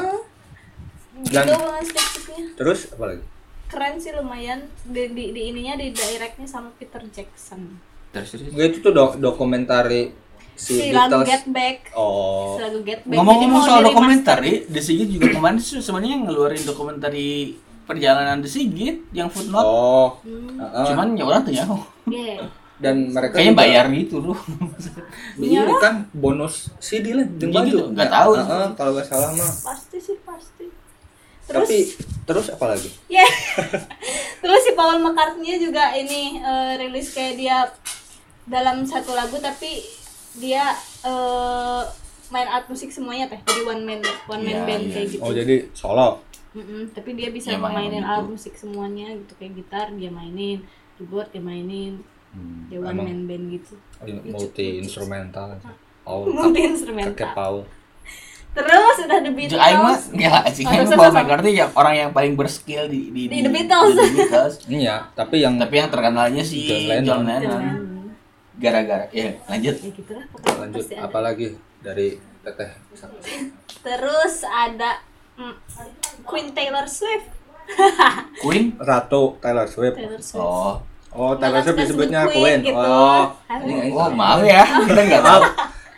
[1.23, 3.23] Dan- banget sneak peeknya Terus apa lagi?
[3.67, 7.79] keren sih lumayan di, di, di ininya di directnya sama Peter Jackson
[8.11, 8.51] Terus, terus.
[8.51, 10.11] Gue itu tuh do dokumentari
[10.53, 11.29] si si, lagu Beatles.
[11.31, 12.53] Get Back Oh.
[12.53, 14.39] si lagu Get Back Ngomong-ngomong soal mau di dokumenter remaster.
[14.43, 17.13] nih, The Sigit juga kemarin sih sebenarnya ngeluarin dokumenter
[17.91, 19.65] perjalanan The Sigit yang footnote.
[19.65, 20.09] Oh.
[20.21, 20.85] Hmm, Heeh.
[20.87, 21.67] Cuman ya orang tuh ya.
[22.09, 22.47] yeah.
[22.79, 24.39] dan mereka Kayaknya juga- bayar gitu loh.
[25.37, 27.93] Iya kan bonus CD lah dengan Iya gitu, baju.
[27.93, 28.31] nggak tahu.
[28.39, 29.51] Heeh, kalau nggak salah mah.
[29.67, 30.65] pasti sih pasti
[31.43, 31.79] terus Tapi
[32.25, 32.89] terus apa lagi?
[33.09, 33.27] ya
[34.41, 37.59] terus si Paul McCartney juga ini eh, rilis kayak dia
[38.45, 39.83] dalam satu lagu tapi
[40.37, 40.71] dia
[41.03, 41.83] eh,
[42.29, 44.93] main alat musik semuanya teh jadi one man one man Iya, band iya.
[44.95, 46.23] kayak gitu Oh jadi solo.
[46.51, 48.11] Mm-mm, tapi dia bisa Ya, emang mainin gitu.
[48.11, 50.59] alat musik semuanya gitu kayak gitar dia mainin
[50.95, 52.03] keyboard dia mainin
[52.67, 53.75] dia one man band gitu
[54.25, 55.59] multi instrumental.
[56.03, 57.59] Oh, multi kakek instrumental Paul.
[58.51, 62.11] terus udah The Jeung aing mah Beatles ya sih terus, Paul McCartney yang orang yang
[62.11, 63.95] paling berskill di di, Di The Beatles.
[63.95, 64.55] di The Beatles.
[64.67, 67.07] Iya, tapi yang Tapi yang terkenalnya si John Lennon.
[67.07, 67.63] John Lennon.
[68.59, 69.77] Gara-gara ya lanjut.
[69.79, 70.27] ya gitu lah
[70.59, 71.07] lanjut pasti ada.
[71.07, 71.47] apa lagi
[71.79, 72.09] dari
[72.43, 72.71] teteh?
[73.81, 74.99] terus ada
[76.23, 77.29] Queen Taylor Swift
[78.37, 78.75] Queen.
[78.77, 79.95] Ratu Taylor Swift.
[79.95, 80.75] Taylor Swift Oh.
[81.11, 82.59] Oh, Taylor Swift disebutnya disebut Queen.
[82.61, 82.79] Queen gitu.
[82.81, 83.25] Oh.
[83.49, 84.63] Ini Oh, maaf ya.
[84.87, 85.43] Kita enggak tahu.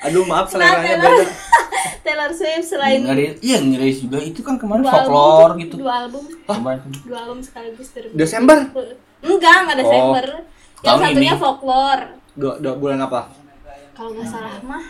[0.02, 1.24] Aduh, maaf Nah, seleranya Taylor, beda.
[2.04, 5.74] Taylor Swift selain Ngeri- Iya ngerilis juga itu kan kemarin dua folklore album, gitu.
[5.78, 6.80] dua album Kemarin.
[7.00, 8.58] dua album sekaligus dari Desember?
[9.22, 10.24] enggak enggak Desember
[10.76, 11.38] yang Tahun satunya ini.
[11.38, 13.20] folklore Dua, dua bulan apa?
[13.92, 14.82] kalau nggak salah mah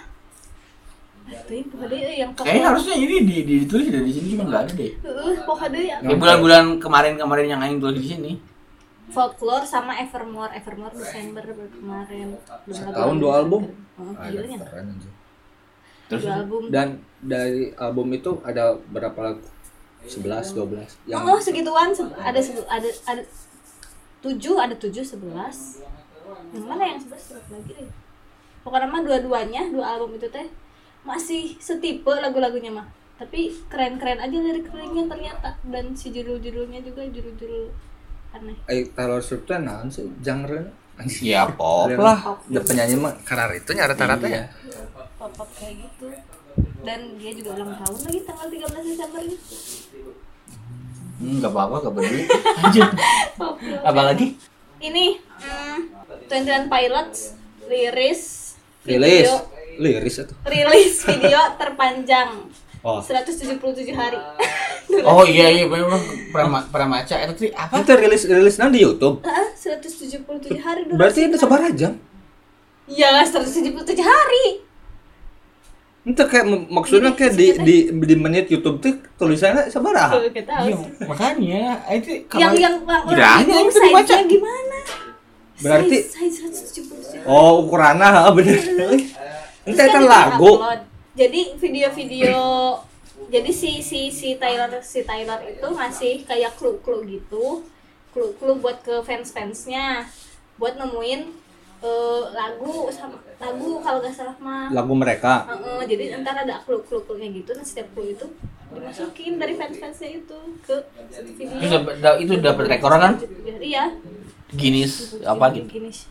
[1.33, 4.93] yang Kayaknya harusnya ini di, di ditulis dari sini cuma nggak ada deh.
[5.03, 8.33] Uh, pokoknya yang Kayak bulan-bulan kemarin-kemarin yang aing tulis di sini.
[9.13, 10.57] folklore sama Evermore.
[10.57, 12.41] Evermore Desember kemarin.
[12.65, 13.63] Setahun lagu-lagu dua album?
[14.01, 15.11] oh, Ah, keren aja.
[16.09, 16.63] Terus dua album.
[16.73, 16.89] Dan
[17.21, 19.45] dari album itu ada berapa lagu?
[20.03, 21.95] 11, 12 yang oh segituan.
[21.95, 23.23] Se- ada se- ada ada
[24.19, 25.79] tujuh ada tujuh sebelas.
[26.51, 27.23] Yang mana yang sebelas?
[27.23, 27.91] Sebelas lagi deh?
[28.63, 30.47] Pokoknya mah dua-duanya dua album itu teh
[31.03, 32.87] masih setipe lagu-lagunya mah
[33.19, 37.71] tapi keren-keren aja lirik-liriknya ternyata dan si judul-judulnya juga judul-judul
[38.35, 40.71] aneh eh, Taylor Swift itu naon sih genre
[41.25, 42.39] ya pop lah.
[42.47, 44.45] The penyanyi mah karena itu rata-rata ya.
[45.19, 46.11] pop-pop kayak gitu
[46.83, 49.57] dan dia juga ulang tahun lagi tanggal 13 Desember gitu
[51.23, 52.25] Hmm, nggak apa-apa, nggak peduli.
[52.67, 52.91] Lanjut.
[53.87, 54.27] Apalagi?
[54.83, 55.79] ini hmm,
[56.27, 57.39] Twenty One Pilots
[57.71, 58.23] liris
[58.83, 59.31] Rilis.
[59.31, 59.39] video
[59.77, 60.35] Liris itu.
[60.45, 62.31] rilis video terpanjang
[62.83, 62.99] Oh.
[62.99, 63.63] 177
[63.95, 64.19] hari
[65.07, 66.03] Oh iya iya memang
[66.35, 67.79] pernah pernah maca itu tuh apa?
[67.79, 69.23] Itu rilis rilis di YouTube.
[69.23, 69.55] Hah?
[69.55, 70.27] 177
[70.59, 71.95] hari Berarti itu sebar jam.
[72.91, 73.71] ya 177
[74.03, 74.47] hari
[76.03, 80.19] Itu kayak maksudnya Jadi, kayak di, di di menit YouTube tuh tulisannya sabaraha.
[80.27, 81.07] Kita tahu Iya, sih.
[81.07, 81.63] makanya
[81.95, 84.17] itu yang yang yang Kiranya bingung itu dibaca.
[84.27, 84.79] gimana
[85.63, 88.59] Berarti- size, size 177 Oh, ukurannya ha, bener.
[89.65, 90.53] Terus kan di lagu.
[91.13, 92.37] Jadi video-video
[93.29, 97.63] jadi si si si Taylor si Taylor itu ngasih kayak clue-clue gitu.
[98.11, 100.05] Clue-clue buat ke fans-fansnya
[100.57, 101.21] buat nemuin
[101.83, 104.69] eh, lagu sama lagu kalau nggak salah mah.
[104.71, 105.47] Lagu mereka.
[105.49, 108.27] Heeh, jadi ntar ada clue-clue-nya gitu dan setiap clue itu
[108.73, 110.77] dimasukin dari fans-fansnya itu ke
[111.37, 111.57] video.
[111.57, 113.21] Itu dap- da- itu dapat rekor kan?
[113.61, 113.97] Iya.
[114.53, 115.69] Guinness apa gitu.
[115.71, 116.05] Guinness.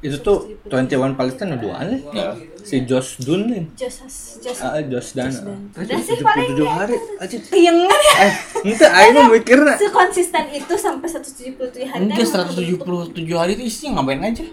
[0.00, 2.00] Itu tuh 21 Palestine duaan nih
[2.64, 3.64] si Josh Dun nih.
[3.76, 4.00] Jos
[4.40, 5.28] Jos ah Josh Dan
[5.76, 6.96] Udah sih paling 77 hari.
[7.20, 8.34] aja Tiengan ya eh
[8.64, 12.00] ente aing mah mikirna sekonsisten itu sampai 177 hari.
[12.08, 14.44] Mungkin teh emang 177 hari itu isinya ngapain aja?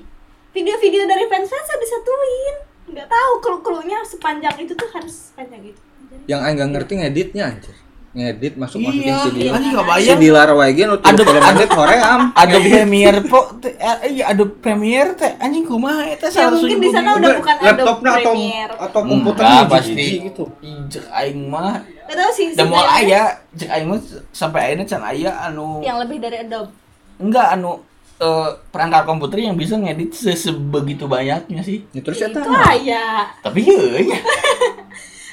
[0.51, 2.55] video-video dari fans fans disatuin.
[2.91, 5.81] Nggak tahu kru krunya sepanjang itu tuh harus sepanjang itu.
[6.27, 7.75] Yang aing gak ngerti ngeditnya anjir
[8.17, 10.17] ngedit masuk masukin Iya, video anjing nggak si bayang.
[10.17, 11.41] Dilar Wage nu Aduh, 30 aduh.
[11.47, 12.21] menit hoream.
[12.33, 15.31] Adobe Premiere Pro teh eh, iya Adobe Premiere teh.
[15.37, 18.33] Anjing kumaha eta Ya, mungkin di sana udah bukan Adobe laptopnya atau
[18.81, 20.43] atau komputernya Enggak, pasti gitu.
[20.89, 21.77] Cek aing mah.
[22.03, 23.23] Nggak tahu sih da moal aya.
[23.53, 23.99] cek aing mah
[24.33, 25.79] sampai akhirnya can aya anu.
[25.79, 26.73] Yang lebih dari Adobe.
[27.17, 27.71] Enggak anu
[28.17, 31.85] eh, perangkat komputer yang bisa ngedit se sebegitu banyaknya sih.
[31.87, 33.77] ya, terus itu eta aja Tapi ya,
[34.09, 34.19] ya.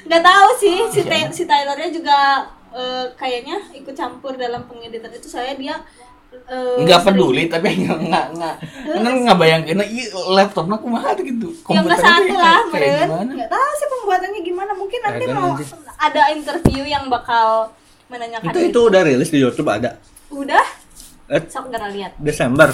[0.05, 1.09] nggak tahu sih si Iya.
[1.09, 2.18] Tay- si Tylernya juga
[2.74, 5.78] eh, kayaknya ikut campur dalam pengeditan itu saya dia
[6.44, 8.54] eh, nggak sering- peduli tapi nggak nggak nggak.
[8.84, 11.48] Karena nggak bayangin iya laptopnya kumaha tuh gitu.
[11.48, 12.98] Ya nggak Komputernya satu kayak- lah kayak meren.
[13.00, 13.30] gimana?
[13.32, 14.72] Nggak tahu sih pembuatannya gimana.
[14.74, 15.64] Mungkin nanti Kagak mau nanti.
[15.96, 17.48] ada interview yang bakal
[18.04, 19.90] menanyakan itu itu udah rilis di YouTube ada.
[20.28, 20.66] Udah?
[21.24, 22.68] Eh, sok gara lihat Desember.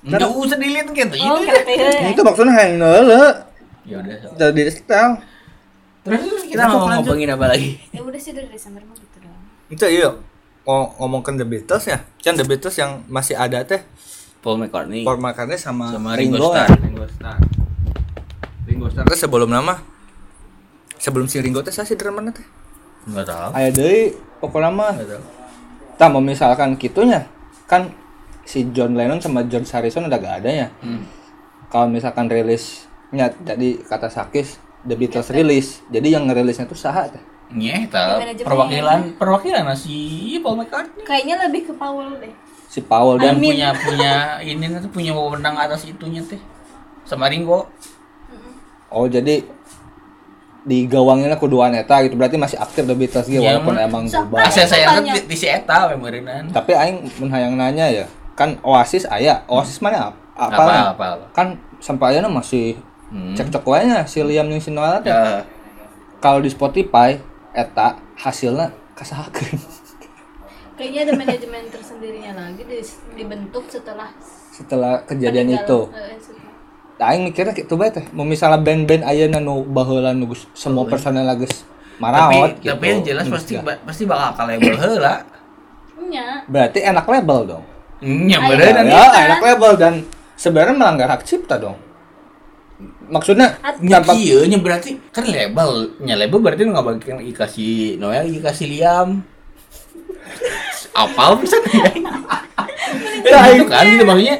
[0.00, 1.14] Nggak usah dilihat gitu.
[1.20, 2.08] Oh itu kata ya?
[2.08, 3.22] Itu maksudnya yang neule
[3.82, 5.18] ya udah udah di setel
[6.00, 6.22] terus?
[6.44, 7.82] kita mau ngomongin apa lagi?
[7.90, 9.18] Ya udah sih dari Desember mah gitu
[9.68, 10.10] itu iya.
[10.62, 11.98] Ngo- ngomongin The Beatles ya.
[12.22, 13.82] Kan The Beatles yang masih ada teh.
[14.42, 15.02] Paul McCartney.
[15.06, 16.50] Paul McCartney sama, sama Ringo, Ringo.
[16.50, 16.70] Starr.
[16.82, 17.38] Ringo Starr.
[18.66, 19.06] Ringo Starr.
[19.06, 19.78] Teh sebelum nama
[20.98, 22.46] sebelum si Ringo teh saya si drummernya teh?
[23.10, 23.48] Nggak tahu.
[23.54, 25.24] Aya deui pokoknya mah nggak tahu.
[25.92, 27.26] tah mau misalkan gitunya
[27.66, 27.90] kan
[28.42, 30.68] si John Lennon sama George Harrison udah gak ada ya.
[30.82, 31.06] Hmm.
[31.66, 35.82] kalau misalkan rilisnya jadi kata Sakis The Beatles rilis.
[35.88, 37.22] Jadi yang ngerilisnya tuh saha teh
[37.52, 37.88] Iya, Ya,
[38.40, 39.96] perwakilan perwakilan si
[40.38, 41.02] Paul McCartney.
[41.02, 42.32] Kayaknya lebih ke Paul deh.
[42.66, 44.12] Si Paul dan dan punya punya
[44.42, 46.40] ini tuh punya wewenang atas itunya teh.
[47.02, 47.68] Sama Ringo.
[48.88, 49.44] Oh jadi
[50.62, 52.14] di gawangnya kuduan eta gitu.
[52.14, 54.04] Berarti masih aktif The Beatles gitu Iya, walaupun emang.
[54.06, 56.48] So- bubar Asa saya di, di si eta we meureunnan.
[56.48, 61.06] tapi aing mun hayang nanya ya kan Oasis aya Oasis mana ap- apa, Apa apa
[61.12, 61.24] apa.
[61.32, 61.46] kan
[61.78, 63.36] sampai ayeuna masih Hmm.
[63.36, 65.12] cekcok wae si Liam jeung si Noel teh.
[65.12, 65.44] Ya,
[66.16, 67.20] kalau di Spotify
[67.52, 67.86] eta
[68.16, 69.60] hasilnya kasahakeun.
[70.72, 72.80] Kayaknya ada manajemen tersendirinya lagi di-
[73.14, 74.08] dibentuk setelah
[74.48, 75.78] setelah kejadian itu.
[75.90, 76.50] eh, setelah-
[76.94, 78.06] Nah, aing mikirnya gitu bae teh.
[78.10, 82.70] Mau misalnya band-band ayeuna nu baheula nu geus semua personel geus tapi maraot gitu.
[82.70, 85.14] tapi yang jelas pasti ba- pasti bakal ka label heula.
[86.02, 87.64] Nya, berarti enak label dong.
[88.00, 89.94] Nya meureunnan ya enak label dan
[90.34, 91.74] sebenarnya melanggar hak cipta dong
[93.08, 98.30] maksudnya Nya tanpa kieu nya berarti kan label, nya label berarti nu ngabagikan dikasih Noel
[98.30, 99.22] dikasih Liam.
[100.92, 101.56] Apal bisa
[103.24, 104.36] ya, itu kan gitu maksudnya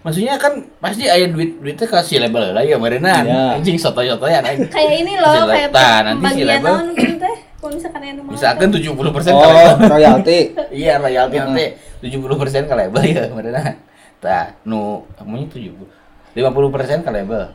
[0.00, 3.60] maksudnya kan pasti aya duit duitnya kasih label lah ya meureunnan Iya.
[3.60, 6.74] anjing soto-sotoyan anjing kayak ini loh kayak data, nanti si label.
[6.96, 7.28] gitu
[7.60, 10.38] kalau misalkan yang misalkan 70% persen oh royalti
[10.72, 11.66] Iya, royalti nanti
[12.00, 13.76] 70% ke label ya, beneran.
[14.20, 15.84] Tah, nu kamunya 70.
[16.32, 17.52] 50% ke label.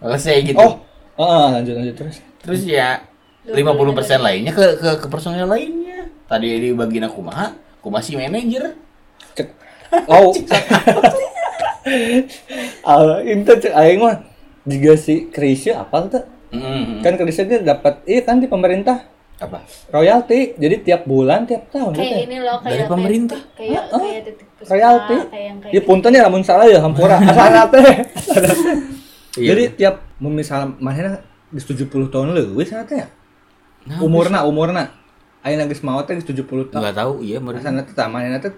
[0.00, 0.56] Selesai gitu.
[0.56, 0.80] oh
[1.14, 3.04] oh lanjut lanjut terus Terus ya
[3.44, 3.60] 50%
[4.18, 6.08] lainnya ke ke ke personel lainnya.
[6.24, 8.76] Tadi di bagian aku mah, aku masih manajer.
[9.32, 9.48] cek
[10.06, 10.30] oh
[12.82, 14.16] ah itu cek aing mah
[14.62, 16.98] juga si Krisya apa tuh Hmm.
[16.98, 19.06] kan Krisya dia dapat iya kan di pemerintah
[19.38, 19.62] Apa?
[19.88, 23.40] royalti jadi tiap bulan tiap tahun kayak gitu ini loh kayak Dari pemerintah.
[23.54, 24.22] kayak kayak
[24.66, 27.86] royalti kayak yang kayak ya punten ya lamun salah ya hampura asal teh
[29.36, 29.48] Iya.
[29.52, 33.08] jadi tiap misalnya mana di 70 tahun leuwih sana teh ya
[33.80, 34.92] Nah, umurna umurna
[35.40, 38.52] ayeuna geus maot teh 70 tahun Enggak tahu, iya menurut sana teh tamana teh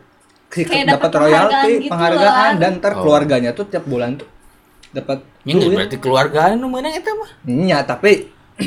[0.85, 2.61] dapat royalti penghargaan gitu penghargaan lah.
[2.61, 3.00] dan ntar Oh.
[3.00, 4.28] keluarganya tuh tiap bulan tuh
[4.92, 5.76] dapat Ini duit.
[5.78, 7.30] berarti keluarga nu meunang eta mah.
[7.42, 8.28] Iya, tapi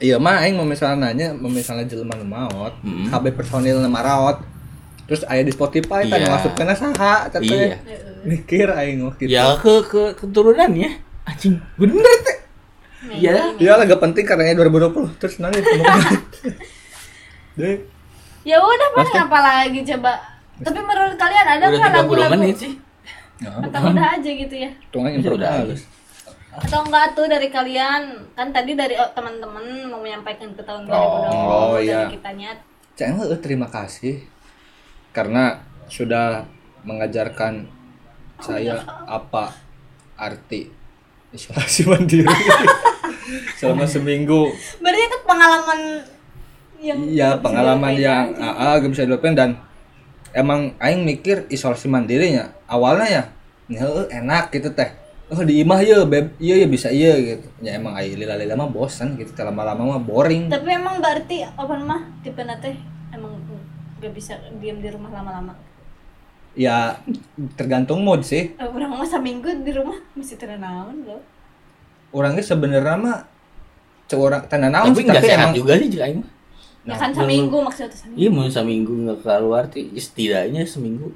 [0.00, 3.06] iya mah aing mau misalnya nanya, mau misalnya jelema nu maot, Hmm.
[3.06, 4.42] KB personil nu maraot.
[5.06, 6.28] Terus aya di Spotify kan Iya.
[6.28, 7.78] masukkeun saha tapi Iya.
[8.24, 9.32] mikir aing waktu itu.
[9.32, 11.07] Ya ke ke keturunannya.
[11.28, 12.38] Anjing, bener teh.
[13.12, 13.54] Iya.
[13.54, 15.60] Iya lah gak penting karena 2020 terus nanti
[17.58, 17.74] Deh,
[18.42, 20.12] ya udah paling apa lagi coba?
[20.58, 22.32] Tapi menurut kalian ada nggak 30 lagu-lagu?
[22.34, 22.72] menit sih.
[23.38, 24.70] atau udah aja gitu ya?
[24.90, 25.82] Tunggu Bisa improve udah halus.
[26.48, 28.02] atau enggak tuh dari kalian?
[28.34, 30.94] Kan tadi dari oh, teman-teman mau menyampaikan ke tahun 2020
[31.30, 32.06] Oh, dari iya.
[32.10, 32.50] kitanya
[32.94, 34.26] Ceng eh, terima kasih.
[35.10, 36.46] Karena sudah
[36.82, 37.66] mengajarkan
[38.38, 39.54] saya apa
[40.14, 40.70] arti
[41.36, 42.28] isolasi mandiri
[43.60, 44.48] selama seminggu.
[44.80, 45.80] berarti itu pengalaman
[46.78, 49.34] yang Iya pengalaman yang AA gak bisa dilupain.
[49.34, 49.58] Dan
[50.32, 52.54] emang Aing mikir isolasi mandirinya.
[52.70, 53.22] Awalnya ya
[53.68, 54.88] "Heuh, enak gitu teh.
[55.28, 56.32] Oh di imah ya beb.
[56.40, 57.46] Iya ya bisa iya gitu.
[57.60, 59.34] Ya emang ai lila lila mah bosan gitu.
[59.36, 60.48] Lama-lama mah boring.
[60.48, 62.78] Tapi emang berarti open mah tipe nate
[63.12, 63.36] emang
[63.98, 65.52] gak bisa diam di rumah lama-lama.
[66.58, 66.98] Ya
[67.54, 71.22] tergantung mood sih Orang mah seminggu di rumah mesti terenaun loh.
[72.10, 73.18] orangnya sebenarnya mah
[74.10, 76.30] cewek orang tanda naon tapi sih nggak tapi sehat emang juga sih jika aing mah.
[76.82, 78.16] Ya kan seminggu maksudnya seminggu.
[78.18, 81.12] Iya mau seminggu nggak keluar tuh setidaknya seminggu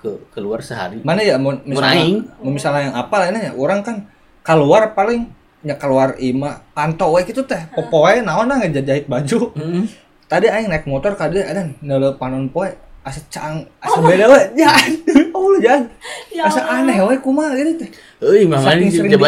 [0.00, 0.98] ke keluar sehari.
[1.04, 3.96] mana ya mau misalnya mau misalnya yang apa lah ya orang kan
[4.42, 5.30] keluar paling
[5.62, 9.86] nya keluar ima pantau we gitu teh popoe naon nah ngejajahit baju Mm.
[10.26, 12.66] tadi aing naik motor kade ada neule panon poe
[13.02, 14.70] asa cang asa beda we ya
[15.36, 15.90] oh jangan
[16.36, 17.90] Ya asa aneh we kumaha gitu teh
[18.22, 18.46] Euy,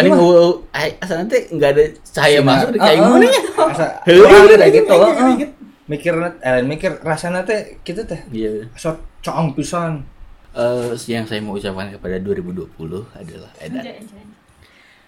[0.07, 0.19] di rumah.
[0.23, 3.41] heueuh ai asal nanti enggak ada cahaya masuk di kayak gimana ya?
[3.67, 5.33] asa gitu, kayak gitu heeh.
[5.43, 5.53] gitu.
[5.85, 8.71] mikir eh mikir rasanya teh gitu teh Iya.
[8.73, 10.07] asa cang pisan
[10.55, 12.79] Eh, yang saya mau ucapkan kepada 2020
[13.11, 13.83] adalah Edan.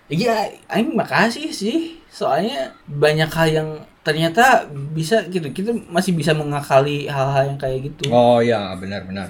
[0.06, 1.98] Iya, aing makasih sih.
[2.06, 3.68] Soalnya banyak hal yang
[4.06, 5.50] ternyata bisa gitu.
[5.50, 8.10] Kita masih bisa mengakali hal-hal yang kayak gitu.
[8.14, 9.28] oh iya benar benar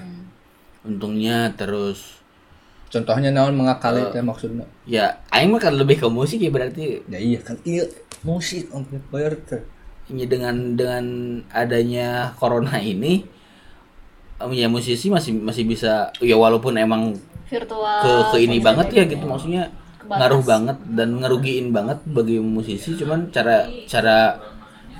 [0.85, 2.21] Untungnya terus
[2.87, 7.19] contohnya naon mengakali teh maksudnya ya aing mah kan lebih ke musik ya berarti ya
[7.19, 7.83] iya kan iya
[8.23, 9.63] musik amplifier teh
[10.07, 11.05] ini dengan dengan
[11.51, 13.27] adanya corona ini
[14.39, 17.11] em, ya musisi masih masih bisa ya walaupun emang
[17.51, 18.03] Virtual.
[18.03, 19.19] ke ke ini banget ya gitu.
[19.19, 19.67] gitu maksudnya
[20.07, 22.95] Ngaruh banget dan ngerugiin banget bagi musisi.
[22.95, 24.39] Cuman cara cara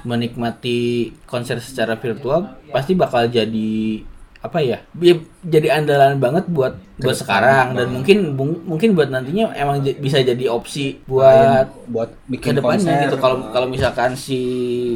[0.07, 4.03] menikmati konser secara virtual pasti bakal jadi
[4.47, 7.75] apa ya ya, jadi andalan banget buat buat sekarang.
[7.75, 8.19] Dan mungkin
[8.63, 13.05] mungkin buat nantinya emang bisa jadi opsi buat buat ke bikin depannya konser.
[13.11, 13.17] gitu.
[13.19, 14.41] Kalau kalau misalkan si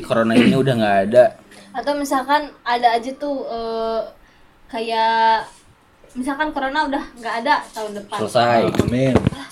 [0.07, 1.25] corona ini udah nggak ada.
[1.75, 4.01] Atau misalkan ada aja tuh eh,
[4.71, 5.51] kayak
[6.15, 8.19] misalkan corona udah nggak ada tahun depan.
[8.23, 8.61] selesai.
[8.87, 9.15] Amin.
[9.35, 9.51] Ah.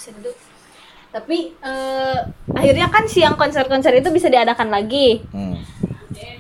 [1.09, 2.19] Tapi eh,
[2.53, 5.25] akhirnya kan siang konser-konser itu bisa diadakan lagi.
[5.33, 5.57] hmm.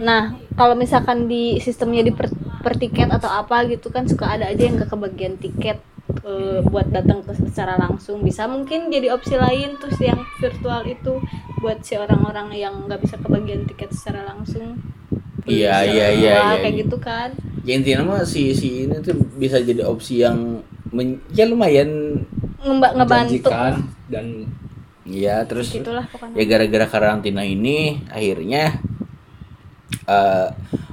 [0.02, 2.30] Nah, kalau misalkan di sistemnya di per,
[2.62, 5.78] per tiket atau apa gitu kan suka ada aja yang gak kebagian tiket
[6.26, 11.22] eh, buat datang ke secara langsung bisa mungkin jadi opsi lain terus yang virtual itu
[11.62, 14.78] buat si orang-orang yang nggak bisa kebagian tiket secara langsung
[15.48, 16.80] Iya, iya, iya, iya, kayak iya.
[16.84, 17.32] gitu kan
[17.64, 22.22] ya intinya mah si si ini tuh bisa jadi opsi yang men- ya lumayan
[22.58, 23.48] Ngemba- ngebantu.
[24.08, 24.26] dan
[25.04, 26.36] Iya, terus gitulah pokoknya.
[26.36, 28.76] ya gara-gara karantina ini akhirnya
[30.04, 30.46] eh,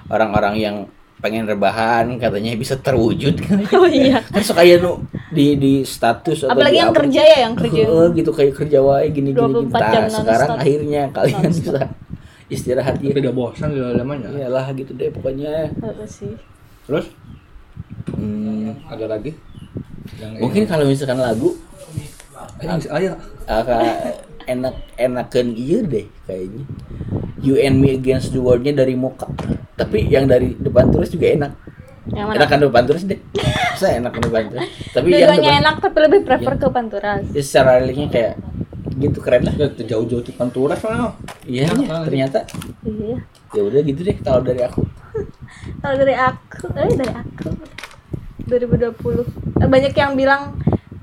[0.07, 0.75] orang-orang yang
[1.15, 3.59] pengen rebahan katanya bisa terwujud kan.
[3.75, 4.21] oh iya.
[4.23, 7.53] Kan suka ya nu di di status atau apalagi di yang apa, kerja ya yang
[7.57, 7.81] kerja.
[7.81, 9.67] Heeh, gitu kayak kerja wae gini gini, gini.
[9.67, 10.63] 24 jam Nah, sekarang non-stop.
[10.63, 11.79] akhirnya kalian bisa
[12.47, 13.11] istirahat ya.
[13.11, 15.75] Udah bosan di dalamnya iyalah gitu deh pokoknya.
[15.75, 16.31] Apa sih.
[16.85, 17.09] Terus?
[18.13, 19.33] Hmm, ada lagi
[20.15, 21.55] yang mungkin kalau misalkan lagu
[22.61, 23.11] eh, yang ayo
[23.45, 23.83] agak
[24.45, 26.63] enak enakan iya deh kayaknya.
[27.45, 29.29] You and Me Against the World-nya dari Moka
[29.75, 31.51] tapi yang dari depan terus juga enak.
[32.13, 32.37] Yang mana?
[32.39, 33.19] Enakan depan terus deh.
[33.75, 34.65] Saya enak depan terus?
[34.95, 38.33] Tapi yang dua-duanya depan enak tapi lebih prefer ke Panturas ya, secara liriknya kayak
[38.95, 39.53] gitu keren lah.
[39.59, 41.11] Ya jauh-jauh di panturas mana
[41.43, 42.39] iya Enak, ternyata.
[42.87, 43.19] Iya.
[43.51, 44.81] Ya udah gitu deh kalau dari aku.
[45.83, 47.49] Kalau dari aku, eh dari aku.
[48.45, 50.59] 2020 Eh, banyak yang bilang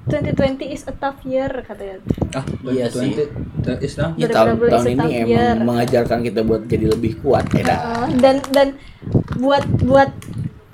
[0.07, 2.03] 2020 is a tough year katanya.
[2.37, 3.17] ah Iya sih.
[3.17, 5.57] 2020 that is now ya, tahun tahun is a ini tough emang year.
[5.63, 7.65] mengajarkan kita buat jadi lebih kuat ya.
[7.65, 8.69] Heeh, dan dan
[9.39, 10.11] buat buat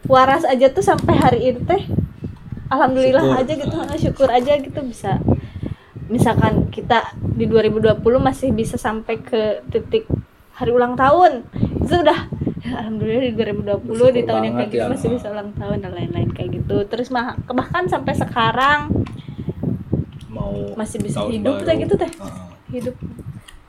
[0.09, 1.83] waras aja tuh sampai hari ini teh
[2.69, 3.41] alhamdulillah Syukur.
[3.45, 5.21] aja gitu heeh, syukur aja gitu bisa
[6.09, 10.09] misalkan kita di 2020 masih bisa sampai ke titik
[10.57, 11.45] hari ulang tahun
[11.85, 12.27] itu udah
[12.61, 14.89] ya, alhamdulillah di 2020 di tahun yang kayak gitu ya.
[14.89, 18.81] masih bisa ulang tahun dan lain-lain kayak gitu terus mah bahkan sampai sekarang
[20.29, 22.11] mau masih bisa hidup teh gitu teh
[22.69, 22.97] hidup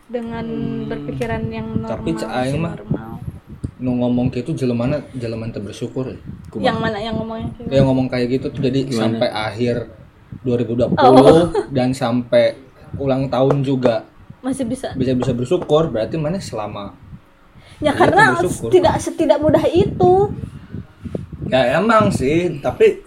[0.06, 0.45] dengan
[0.86, 3.10] berpikiran yang normal Tapi aing mah normal.
[3.80, 6.17] nu ngomong gitu jelemana jeleman teu bersyukur ya.
[6.49, 6.65] Kumaha?
[6.65, 9.02] yang mana yang ngomongnya kayak Yang ngomong kayak gitu tuh jadi Gimana?
[9.06, 9.75] sampai akhir
[10.41, 11.47] 2020 Oh.
[11.75, 12.58] dan sampai
[12.97, 14.04] ulang tahun juga
[14.39, 16.97] masih bisa bisa bisa bersyukur berarti mana selama
[17.79, 18.23] ya Iya, karena
[18.67, 20.31] tidak setidak mudah itu.
[21.45, 23.01] Ya emang sih tapi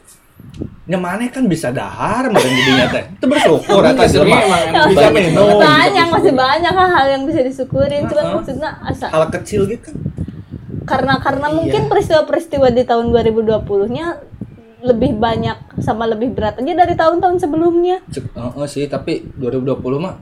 [0.82, 3.04] nyemane kan bisa dahar meren jadinya teh.
[3.12, 4.42] Itu bersyukur atas emang
[4.88, 8.02] bisa banyak- minum banyak masih banyak hal yang bisa disyukurin.
[8.04, 9.92] Cuman maksudnya asa hal kecil gitu.
[10.82, 11.54] Karena karena Iya.
[11.54, 14.06] mungkin peristiwa-peristiwa di tahun 2020-nya
[14.82, 18.02] lebih banyak sama lebih berat aja dari tahun-tahun sebelumnya.
[18.08, 20.18] Cek- Heeh sih tapi 2020 mah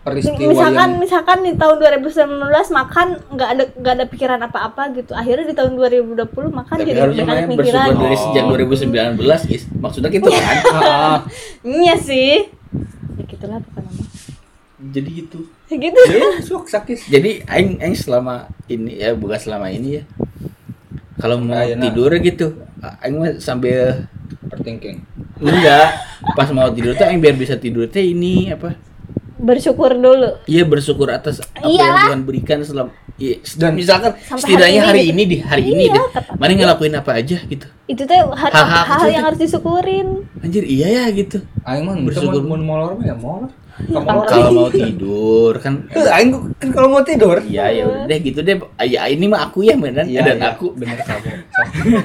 [0.00, 5.12] peristiwa misalkan yang misalkan di tahun 2019 makan nggak ada nggak ada pikiran apa-apa gitu
[5.12, 6.16] akhirnya di tahun 2020
[6.48, 8.56] makan tapi jadi harusnya banyak pikiran bersyukur dari sejak Oh.
[8.56, 10.56] 2019 is maksudnya gitu kan
[11.84, 12.48] iya sih
[13.20, 13.92] ya gitu gitulah pokoknya.
[14.80, 15.38] Jadi gitu.
[15.68, 17.12] gitu Iya, sok sakit.
[17.12, 20.02] Jadi aing aing selama ini ya bukan selama ini ya.
[21.20, 21.84] Kalau mau Ayeuna.
[21.84, 22.56] tidur gitu,
[23.04, 24.08] aing mah sambil
[24.40, 25.04] Overthinking.
[25.36, 26.00] enggak
[26.32, 28.72] pas mau tidur tuh aing biar bisa tidur teh ini apa?
[29.40, 32.04] Bersyukur dulu Iya bersyukur atas apa yang Iyalah.
[32.06, 35.84] Tuhan berikan selama iya, Dan- misalkan Sampai setidaknya hari hari ini ini, di hari ini
[35.86, 36.04] Iya, deh.
[36.12, 37.66] kata- Mari ngelakuin apa aja gitu.
[37.86, 41.40] itu Hal-hal hal, kecil yang harus disyukurin Anjir iya ya gitu.
[41.62, 42.40] Aing mah Bersyukur.
[42.42, 43.50] mun molor mah ya molor.
[43.80, 47.40] Kamu Kalau mau tidur kan Eh, aing kan kalau mau tidur.
[47.40, 48.60] Iya ya udah deh gitu deh.
[48.82, 50.52] Ya ini mah aku ya beneran Iya, dan iya.
[50.52, 51.28] aku bener kamu.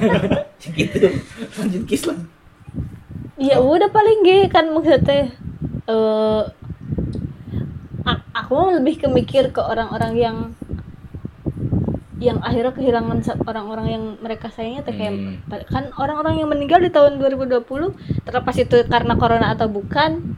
[0.74, 1.06] gitu.
[1.54, 2.16] Lanjut kis lah.
[3.36, 5.28] ya udah paling ge kan maksudnya eh
[5.86, 6.48] a-
[8.32, 10.36] aku lebih kemikir ke orang-orang yang
[12.16, 15.36] yang akhirnya kehilangan orang-orang yang mereka sayangnya teh kayak Hmm.
[15.68, 17.92] kan orang-orang yang meninggal di tahun 2020
[18.24, 20.32] terlepas itu karena corona atau bukan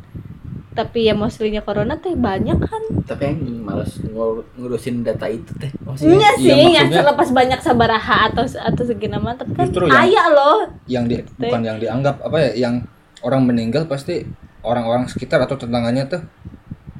[0.74, 5.70] tapi ya mostly-nya corona teh banyak kan Tapi yang males ngur- ngurusin data itu teh.
[5.98, 9.66] Iya sih, iya, yang maksudnya- terlepas banyak sabaraha atau atau segini mah tapi kan
[9.98, 10.58] ayah loh.
[10.84, 12.74] yang di, bukan yang dianggap apa ya yang
[13.20, 14.22] orang meninggal pasti
[14.60, 16.22] orang-orang sekitar atau tetangganya tuh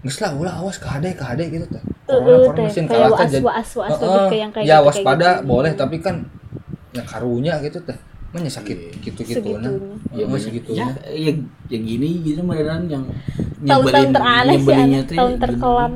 [0.08, 1.82] Nges lah, ulah awas kade kade gitu tuh.
[2.08, 3.92] Heeh, teh, mesin kayak kalah teh was- jadi- was- was
[4.24, 5.44] ke yang kayak ya gitu, kayak waspada gitu.
[5.44, 6.16] boleh tapi kan
[6.90, 7.98] ya karunya gitu teh.
[8.28, 9.68] Mana sakit gitu gitu Segitunya.
[10.10, 10.84] Ya Ya banyak segitunya.
[10.84, 10.88] Ya,
[11.28, 11.32] ya,
[11.68, 13.04] ya gini gitu beneran yang
[13.58, 15.02] Tahun-tahun teraneh sih, aneh.
[15.04, 15.92] tahun terkelam.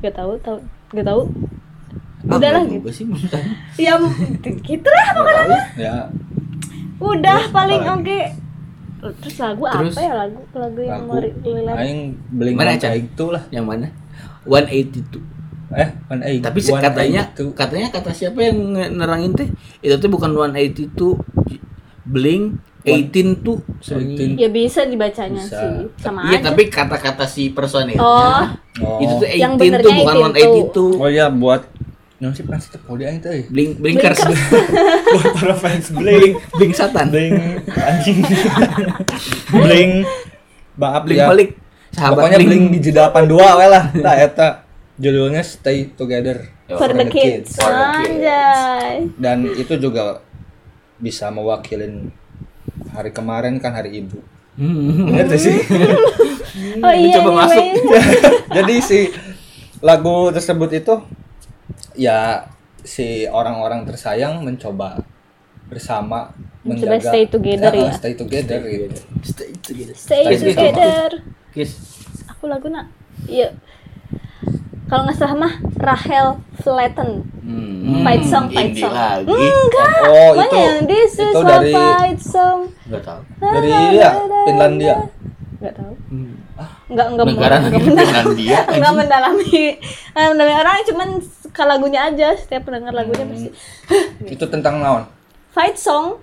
[0.00, 0.58] Gak tahu, tahu,
[0.92, 1.22] gak tahu.
[2.22, 2.88] Ah, Udah lah gitu.
[2.90, 3.40] sih maksudnya.
[3.80, 3.96] Ya
[4.60, 5.60] gitu lah pokoknya.
[5.74, 5.96] Ya,
[6.98, 8.20] Udah paling oke.
[9.00, 9.92] Terus lagu Terus?
[9.92, 11.02] apa ya lagu lagu yang
[11.42, 11.74] lilan?
[11.76, 12.92] aing beli Mana, Chan?
[12.94, 13.42] itu lah.
[13.48, 13.86] Yang mana?
[14.44, 15.20] 182.
[15.70, 17.46] Eh, one eight- Tapi one katanya eight itu.
[17.52, 18.58] katanya kata siapa yang
[18.90, 19.48] nerangin teh?
[19.80, 21.22] Itu tuh bukan 182
[22.02, 24.34] Blink 18 tuh Eighteen.
[24.34, 25.60] Ya bisa dibacanya Bisa.
[25.60, 26.48] sih, sama Iya, aja.
[26.48, 28.40] tapi kata-kata si personilnya Oh,
[28.80, 28.98] Oh.
[28.98, 30.96] itu tuh 18 Yang tuh bukan 18 182.
[30.96, 31.62] Oh iya buat
[32.20, 33.44] Yang sih pasti tepuk dia itu eh.
[33.48, 34.20] Blink Blinkers.
[35.16, 36.20] Buat para fans Blink.
[36.20, 37.08] Blink Blink Satan.
[37.08, 37.32] Blink
[37.72, 38.20] anjing.
[39.64, 39.92] Blink.
[40.76, 41.26] Maaf Blink ya.
[41.32, 41.50] balik.
[41.96, 42.64] Sahabat Pokoknya Blink.
[42.76, 43.84] Blink di 82 we lah.
[44.04, 44.48] Tah eta
[45.00, 46.44] judulnya Stay Together.
[46.70, 47.56] for the kids.
[47.56, 48.20] For the kids.
[48.22, 49.10] Anjay.
[49.16, 50.20] Dan itu juga
[51.00, 52.12] bisa mewakilin
[52.92, 54.20] hari kemarin kan hari ibu.
[54.60, 55.08] Hmm.
[55.08, 55.56] Bener tuh sih.
[56.84, 57.64] Oh iya, Coba iya, masuk.
[57.64, 58.02] iya.
[58.60, 58.98] Jadi si
[59.80, 60.94] lagu tersebut itu
[62.00, 62.48] ya
[62.80, 65.04] si orang-orang tersayang mencoba
[65.68, 67.92] bersama Mencoba stay together ya.
[67.96, 69.00] Stay together gitu.
[69.24, 69.94] Stay together.
[69.96, 71.08] Stay Stay together.
[71.56, 71.72] Kiss.
[72.28, 72.92] Aku lagu nak.
[73.24, 73.56] Iya.
[74.92, 77.24] Kalau nggak salah mah Rahel Flatten.
[77.40, 78.04] Hmm.
[78.04, 78.92] Fight song, fight song.
[78.92, 79.32] lagi.
[79.32, 80.00] Enggak.
[80.04, 82.58] Oh, Mana itu yang this is itu dari fight song.
[82.84, 83.20] Enggak tahu.
[83.40, 84.10] dari ya
[84.44, 84.94] Finlandia.
[85.56, 85.94] Enggak tahu.
[86.12, 86.34] Hmm.
[86.86, 88.06] Enggak enggak Negara enggak negara mendalami.
[88.06, 88.58] Finlandia.
[88.68, 89.62] Enggak mendalami.
[90.10, 91.08] Eh, mendalami orang cuman
[91.46, 92.28] ke lagunya aja.
[92.34, 93.32] Setiap pendengar lagunya Hmm.
[93.32, 93.48] pasti
[94.26, 95.04] Itu tentang naon?
[95.50, 96.20] fight song.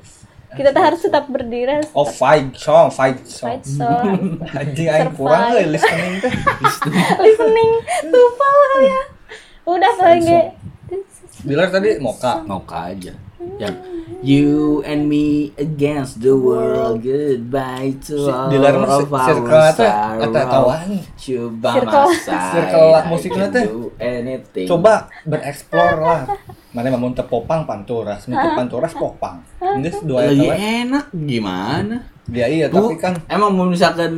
[0.49, 1.67] Kita tuh harus tetap berdiri.
[1.73, 3.47] harus Oh, tetap fight song, fight song.
[3.51, 4.05] fight song.
[4.57, 6.31] Anjing aing kurang euy listening teh.
[7.19, 7.71] Listening
[8.07, 9.01] lupa lah ya.
[9.65, 10.41] Udah paling ge.
[11.43, 12.39] Bilar tadi moka.
[12.41, 13.11] Moka aja.
[13.57, 13.75] Yang
[14.19, 19.21] you and me against the world goodbye to Si- all di luar of our
[19.69, 20.23] sorrow.
[20.23, 20.89] eta kawan.
[21.13, 22.05] Coba Circle.
[22.07, 23.65] masa Circle I musiknya can teh.
[23.65, 24.65] do anything.
[24.65, 24.93] Coba
[25.23, 26.21] bereksplor lah.
[26.69, 29.41] Mana mau teu popang panturas, mun panturas popang.
[29.57, 30.57] Ini dua lagi eta we.
[30.57, 31.95] enak gimana?
[32.27, 34.11] Dia iya Bu, tapi kan emang mau misalkan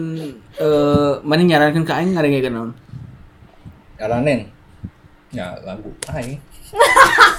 [0.56, 2.72] eh mana nyarankan ke aing ngarengkeun naon?
[3.96, 4.48] jalanin.
[5.30, 6.40] Ya lagu aing.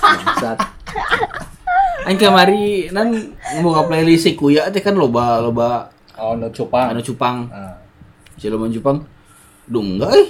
[0.01, 0.59] Bangsat.
[2.01, 3.13] Aing kamari nan
[3.61, 6.93] mau playlist si Kuya teh kan loba loba Oh, no cupang.
[6.93, 7.49] anu cupang.
[7.49, 7.81] Ah.
[8.37, 9.01] Ciloman Jepang.
[9.65, 10.29] Duh enggak eh.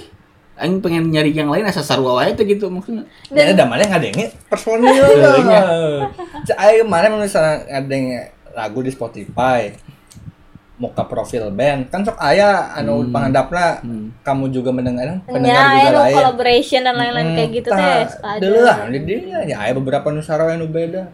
[0.55, 3.03] Aing pengen nyari yang lain asa sarua wae teh gitu maksudnya.
[3.27, 4.87] Ya ada mana ngadenge personil
[6.63, 8.19] aing mana misalnya ngadenge
[8.51, 9.75] lagu di Spotify.
[10.75, 13.11] Muka profil band kan sok aya anu Hmm.
[13.11, 14.15] pangandapna Hmm.
[14.21, 16.15] kamu juga mendengar pendengar Ya, juga anu lain.
[16.15, 18.01] collaboration dan lain-lain kayak gitu teh.
[18.39, 19.13] Dulu lah, jadi
[19.45, 21.11] ya aya beberapa nu sarua anu beda.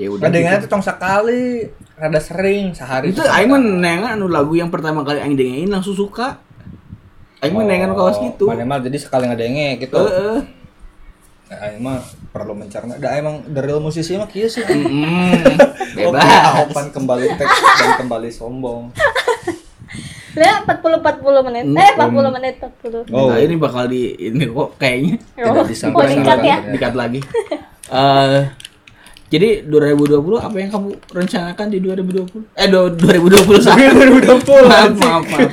[0.00, 0.24] Ya udah.
[0.24, 0.64] Ngadengena gitu.
[0.64, 3.12] tuh tong sakali, rada sering sehari.
[3.12, 6.40] Itu aing mah nengan anu lagu yang pertama kali aing dengerin langsung suka.
[7.38, 8.48] Aing mah Oh, nengan kawas gitu.
[8.48, 10.00] Mana mah jadi sekali ngadenge gitu.
[10.00, 10.40] Heeh.
[11.46, 12.96] Nah, aing mah perlu mencerna.
[12.96, 14.64] Da emang the real musisi mah kieu sih.
[14.64, 15.44] Mm,
[16.00, 16.86] Oke, Bebas.
[16.88, 18.96] Kembali teks dan kembali sombong.
[20.30, 21.64] Ya, 40 40 menit.
[21.66, 23.02] Hmm, Eh, 40 menit 40.
[23.10, 23.28] Oh.
[23.28, 26.56] Nah, ini bakal di ini kok kayaknya Tidak Oh, disampaikan mau dikat ya?
[26.70, 27.20] dikat lagi.
[27.90, 28.40] Eh
[29.30, 32.50] jadi 2020 apa yang kamu rencanakan di 2020?
[32.52, 33.62] Eh do- 2021.
[33.62, 35.50] 2020 maaf, maaf, maaf.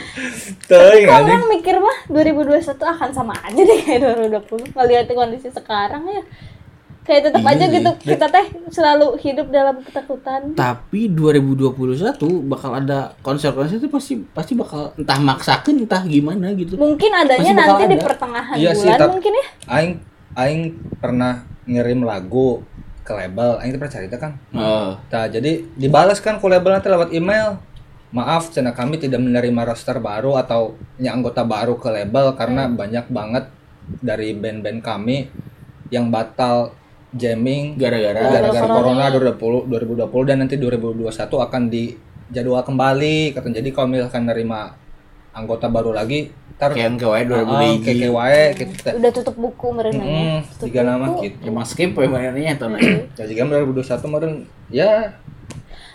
[0.67, 1.07] Anjing.
[1.07, 6.23] orang mikir mah 2021 akan sama aja deh kayak 2020 ngeliat kondisi sekarang ya
[7.03, 7.73] kayak tetap Iya aja sih.
[7.73, 14.53] gitu kita teh selalu hidup dalam ketakutan Tapi 2021 bakal ada konser-konser itu pasti pasti
[14.53, 16.75] bakal entah maksakan entah gimana gitu.
[16.75, 18.03] mungkin adanya nanti di ada.
[18.03, 19.93] pertengahan Iya sih, bulan tap- mungkin ya Aing
[20.35, 20.61] aing
[20.97, 22.59] pernah ngirim lagu
[23.07, 24.35] ke label, aing pernah cerita kan.
[24.51, 24.99] Oh.
[24.99, 27.55] Nah, jadi dibalas kan ke label nanti lewat email.
[28.11, 33.51] Maaf, channel kami tidak menerima roster baru atau anggota baru ke label karena banyak banget
[34.03, 35.27] dari band-band kami
[35.91, 36.75] yang batal
[37.15, 39.07] jamming Gara-gara gara-gara Corona.
[39.07, 41.07] corona 2020 2020 dan nanti 2021
[41.47, 44.75] akan dijadwal kembali kata jadi kalau misalkan nerima
[45.37, 48.93] anggota baru lagi ntar kayak KW 2000 Ah, kayak kayak wae gitu teh.
[48.97, 51.37] udah tutup buku mereka Hmm, tiga nama gitu.
[51.45, 53.13] Emang skip ya mainnya atau naik?
[53.13, 54.31] Ya jika 2021 kemarin
[54.67, 54.89] ya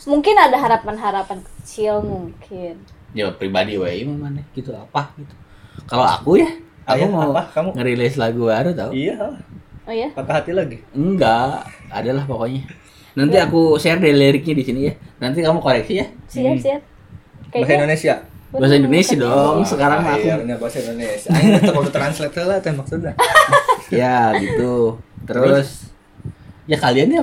[0.03, 2.79] mungkin ada harapan-harapan kecil mungkin
[3.11, 5.35] Ya pribadi wae mah mana gitu apa gitu.
[5.85, 6.49] Kalau aku ya,
[6.85, 7.43] aku Ayah, mau apa?
[7.51, 7.71] Kamu?
[7.75, 8.91] ngerilis lagu baru tau?
[8.91, 9.19] iya
[9.83, 10.79] oh ya patah hati lagi.
[10.95, 12.63] Enggak, adalah pokoknya.
[13.13, 14.95] Nanti aku share deh liriknya di sini ya.
[15.19, 16.07] Nanti kamu koreksi ya.
[16.25, 18.15] siap siap Bahasa kayaknya Indonesia.
[18.53, 19.65] Bahasa Indonesia dong.
[19.65, 21.29] Sekarang aku iya, bahasa Indonesia.
[21.31, 23.13] Aing tetep udah translate lah teh maksudnya.
[23.91, 25.01] ya gitu.
[25.25, 25.89] Terus
[26.65, 27.23] ya kalian ya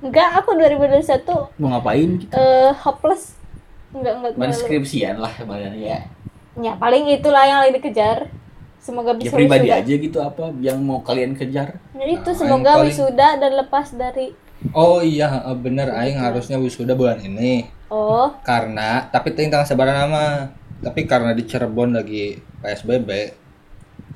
[0.00, 2.32] enggak aku 2021 mau ngapain gitu?
[2.32, 3.36] eh hopeless
[3.90, 4.62] enggak enggak Main terlalu.
[4.62, 5.98] skripsian lah kemarin ya.
[6.56, 8.32] ya paling itulah yang lagi dikejar
[8.78, 9.76] semoga Ya bisa pribadi wisuda.
[9.76, 11.76] aja gitu apa yang mau kalian kejar.
[11.92, 14.32] Ya itu Nah, semoga paling- wisuda dan lepas dari
[14.70, 17.64] Oh iya, bener aing harusnya wisuda bulan ini.
[17.88, 20.52] oh Karena tapi tentang sebaran nama.
[20.80, 23.08] Tapi karena di Cirebon lagi PSBB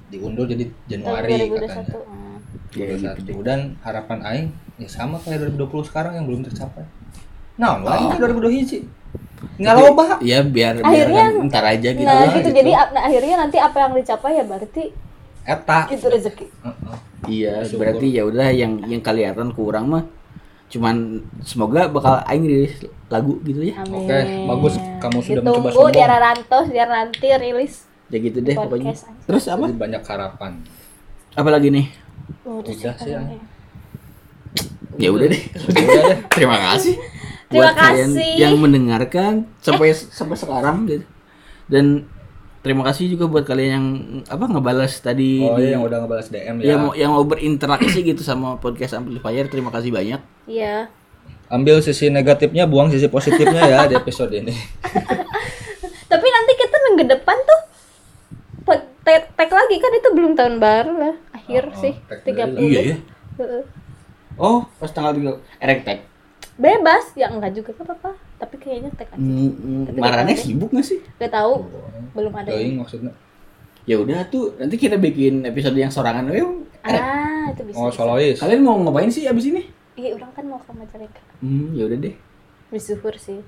[0.09, 1.85] diundur jadi Januari tahun 2021 katanya.
[2.05, 2.37] Hmm.
[2.73, 3.49] Ya, gitu 2021.
[3.49, 6.85] Dan harapan aing ya sama kayak 2020 sekarang yang belum tercapai.
[7.55, 8.79] Nah, lain 2020 hiji.
[9.61, 10.07] Nggak loba.
[10.19, 12.03] Iya biar Akhirnya- biar ntar aja gitu.
[12.03, 12.33] nah lah.
[12.33, 12.51] gitu, gitu.
[12.59, 14.85] jadi nah, akhirnya nanti apa yang dicapai ya berarti
[15.45, 15.81] Eta.
[15.93, 16.97] itu rezeki Heeh.
[17.25, 17.79] Iya, Syukur.
[17.85, 20.05] berarti ya udah yang yang kelihatan kurang mah
[20.69, 22.75] cuman semoga bakal aing rilis
[23.07, 23.85] lagu gitu ya.
[23.85, 24.75] amin Oke, bagus.
[24.99, 25.95] Kamu sudah mencoba Ditunggu sombong.
[25.95, 27.75] di Rantos biar nanti rilis
[28.13, 28.93] Ya gitu deh pokoknya.
[29.25, 29.65] Terus apa?
[29.65, 30.53] Jadi banyak harapan.
[31.35, 31.87] Apa lagi nih?
[32.45, 33.21] Oh, Udah sih, apa ya?
[34.95, 35.43] Ya udah deh.
[35.69, 36.19] Udah deh.
[36.31, 36.95] Terima kasih.
[37.51, 38.31] Terima buat kalian kasih.
[38.39, 41.05] yang mendengarkan sampai sampai sekarang gitu.
[41.67, 42.07] Dan
[42.65, 43.87] terima kasih juga buat kalian yang
[44.25, 46.77] apa ngebalas tadi Oh di- iya yang udah ngebalas DM yang ya.
[46.81, 49.47] mau yang mau berinteraksi gitu sama podcast amplifier.
[49.47, 50.21] Terima kasih banyak.
[50.47, 50.89] iya
[51.47, 54.51] Ambil sisi negatifnya, buang sisi positifnya ya di episode ini.
[56.11, 57.61] tapi nanti kita minggu depan tuh
[59.05, 62.57] tag tag lagi kan itu belum tahun baru lah akhir Oh, oh, sih tag 30
[62.57, 62.65] dulu.
[62.65, 62.97] Iya ya.
[63.37, 63.63] Heeh.
[64.35, 65.99] Oh, pas tanggal 3 erektek.
[66.55, 68.15] bebas ya enggak juga apa-apa
[68.45, 69.19] tapi kayaknya tag aja
[69.97, 70.99] Marane nggak tahu sibuk gak sih?
[71.17, 71.53] gak tahu
[72.13, 73.13] belum ada Doing maksudnya.
[73.85, 76.25] Ya udah tuh, nanti kita bikin episode yang sorangan.
[76.29, 76.41] Eh,
[76.85, 78.37] ah itu bisa Oh, solois.
[78.37, 79.65] Kalian mau ngapain sih abis ini?
[79.95, 82.15] iya orang kan mau ke Majalengka Hmm, ya udah deh.
[82.67, 83.39] bersyukur sih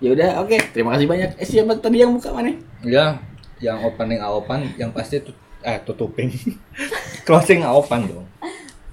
[0.00, 0.56] Ya udah, oke.
[0.72, 1.36] Terima kasih banyak.
[1.36, 2.56] Eh, siapa tadi yang buka mana?
[2.80, 3.20] Ya,
[3.60, 6.32] yang opening aopan yang pasti tut eh tutupin.
[7.28, 8.24] Closing aopan dong.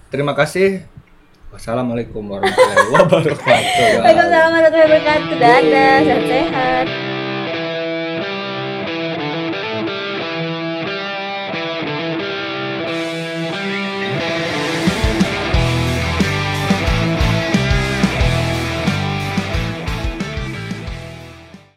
[0.07, 0.83] Terima kasih.
[1.57, 4.05] Wassalamualaikum warahmatullahi wabarakatuh.
[4.05, 6.85] Waalaikumsalam warahmatullahi wabarakatuh dadah sehat-sehat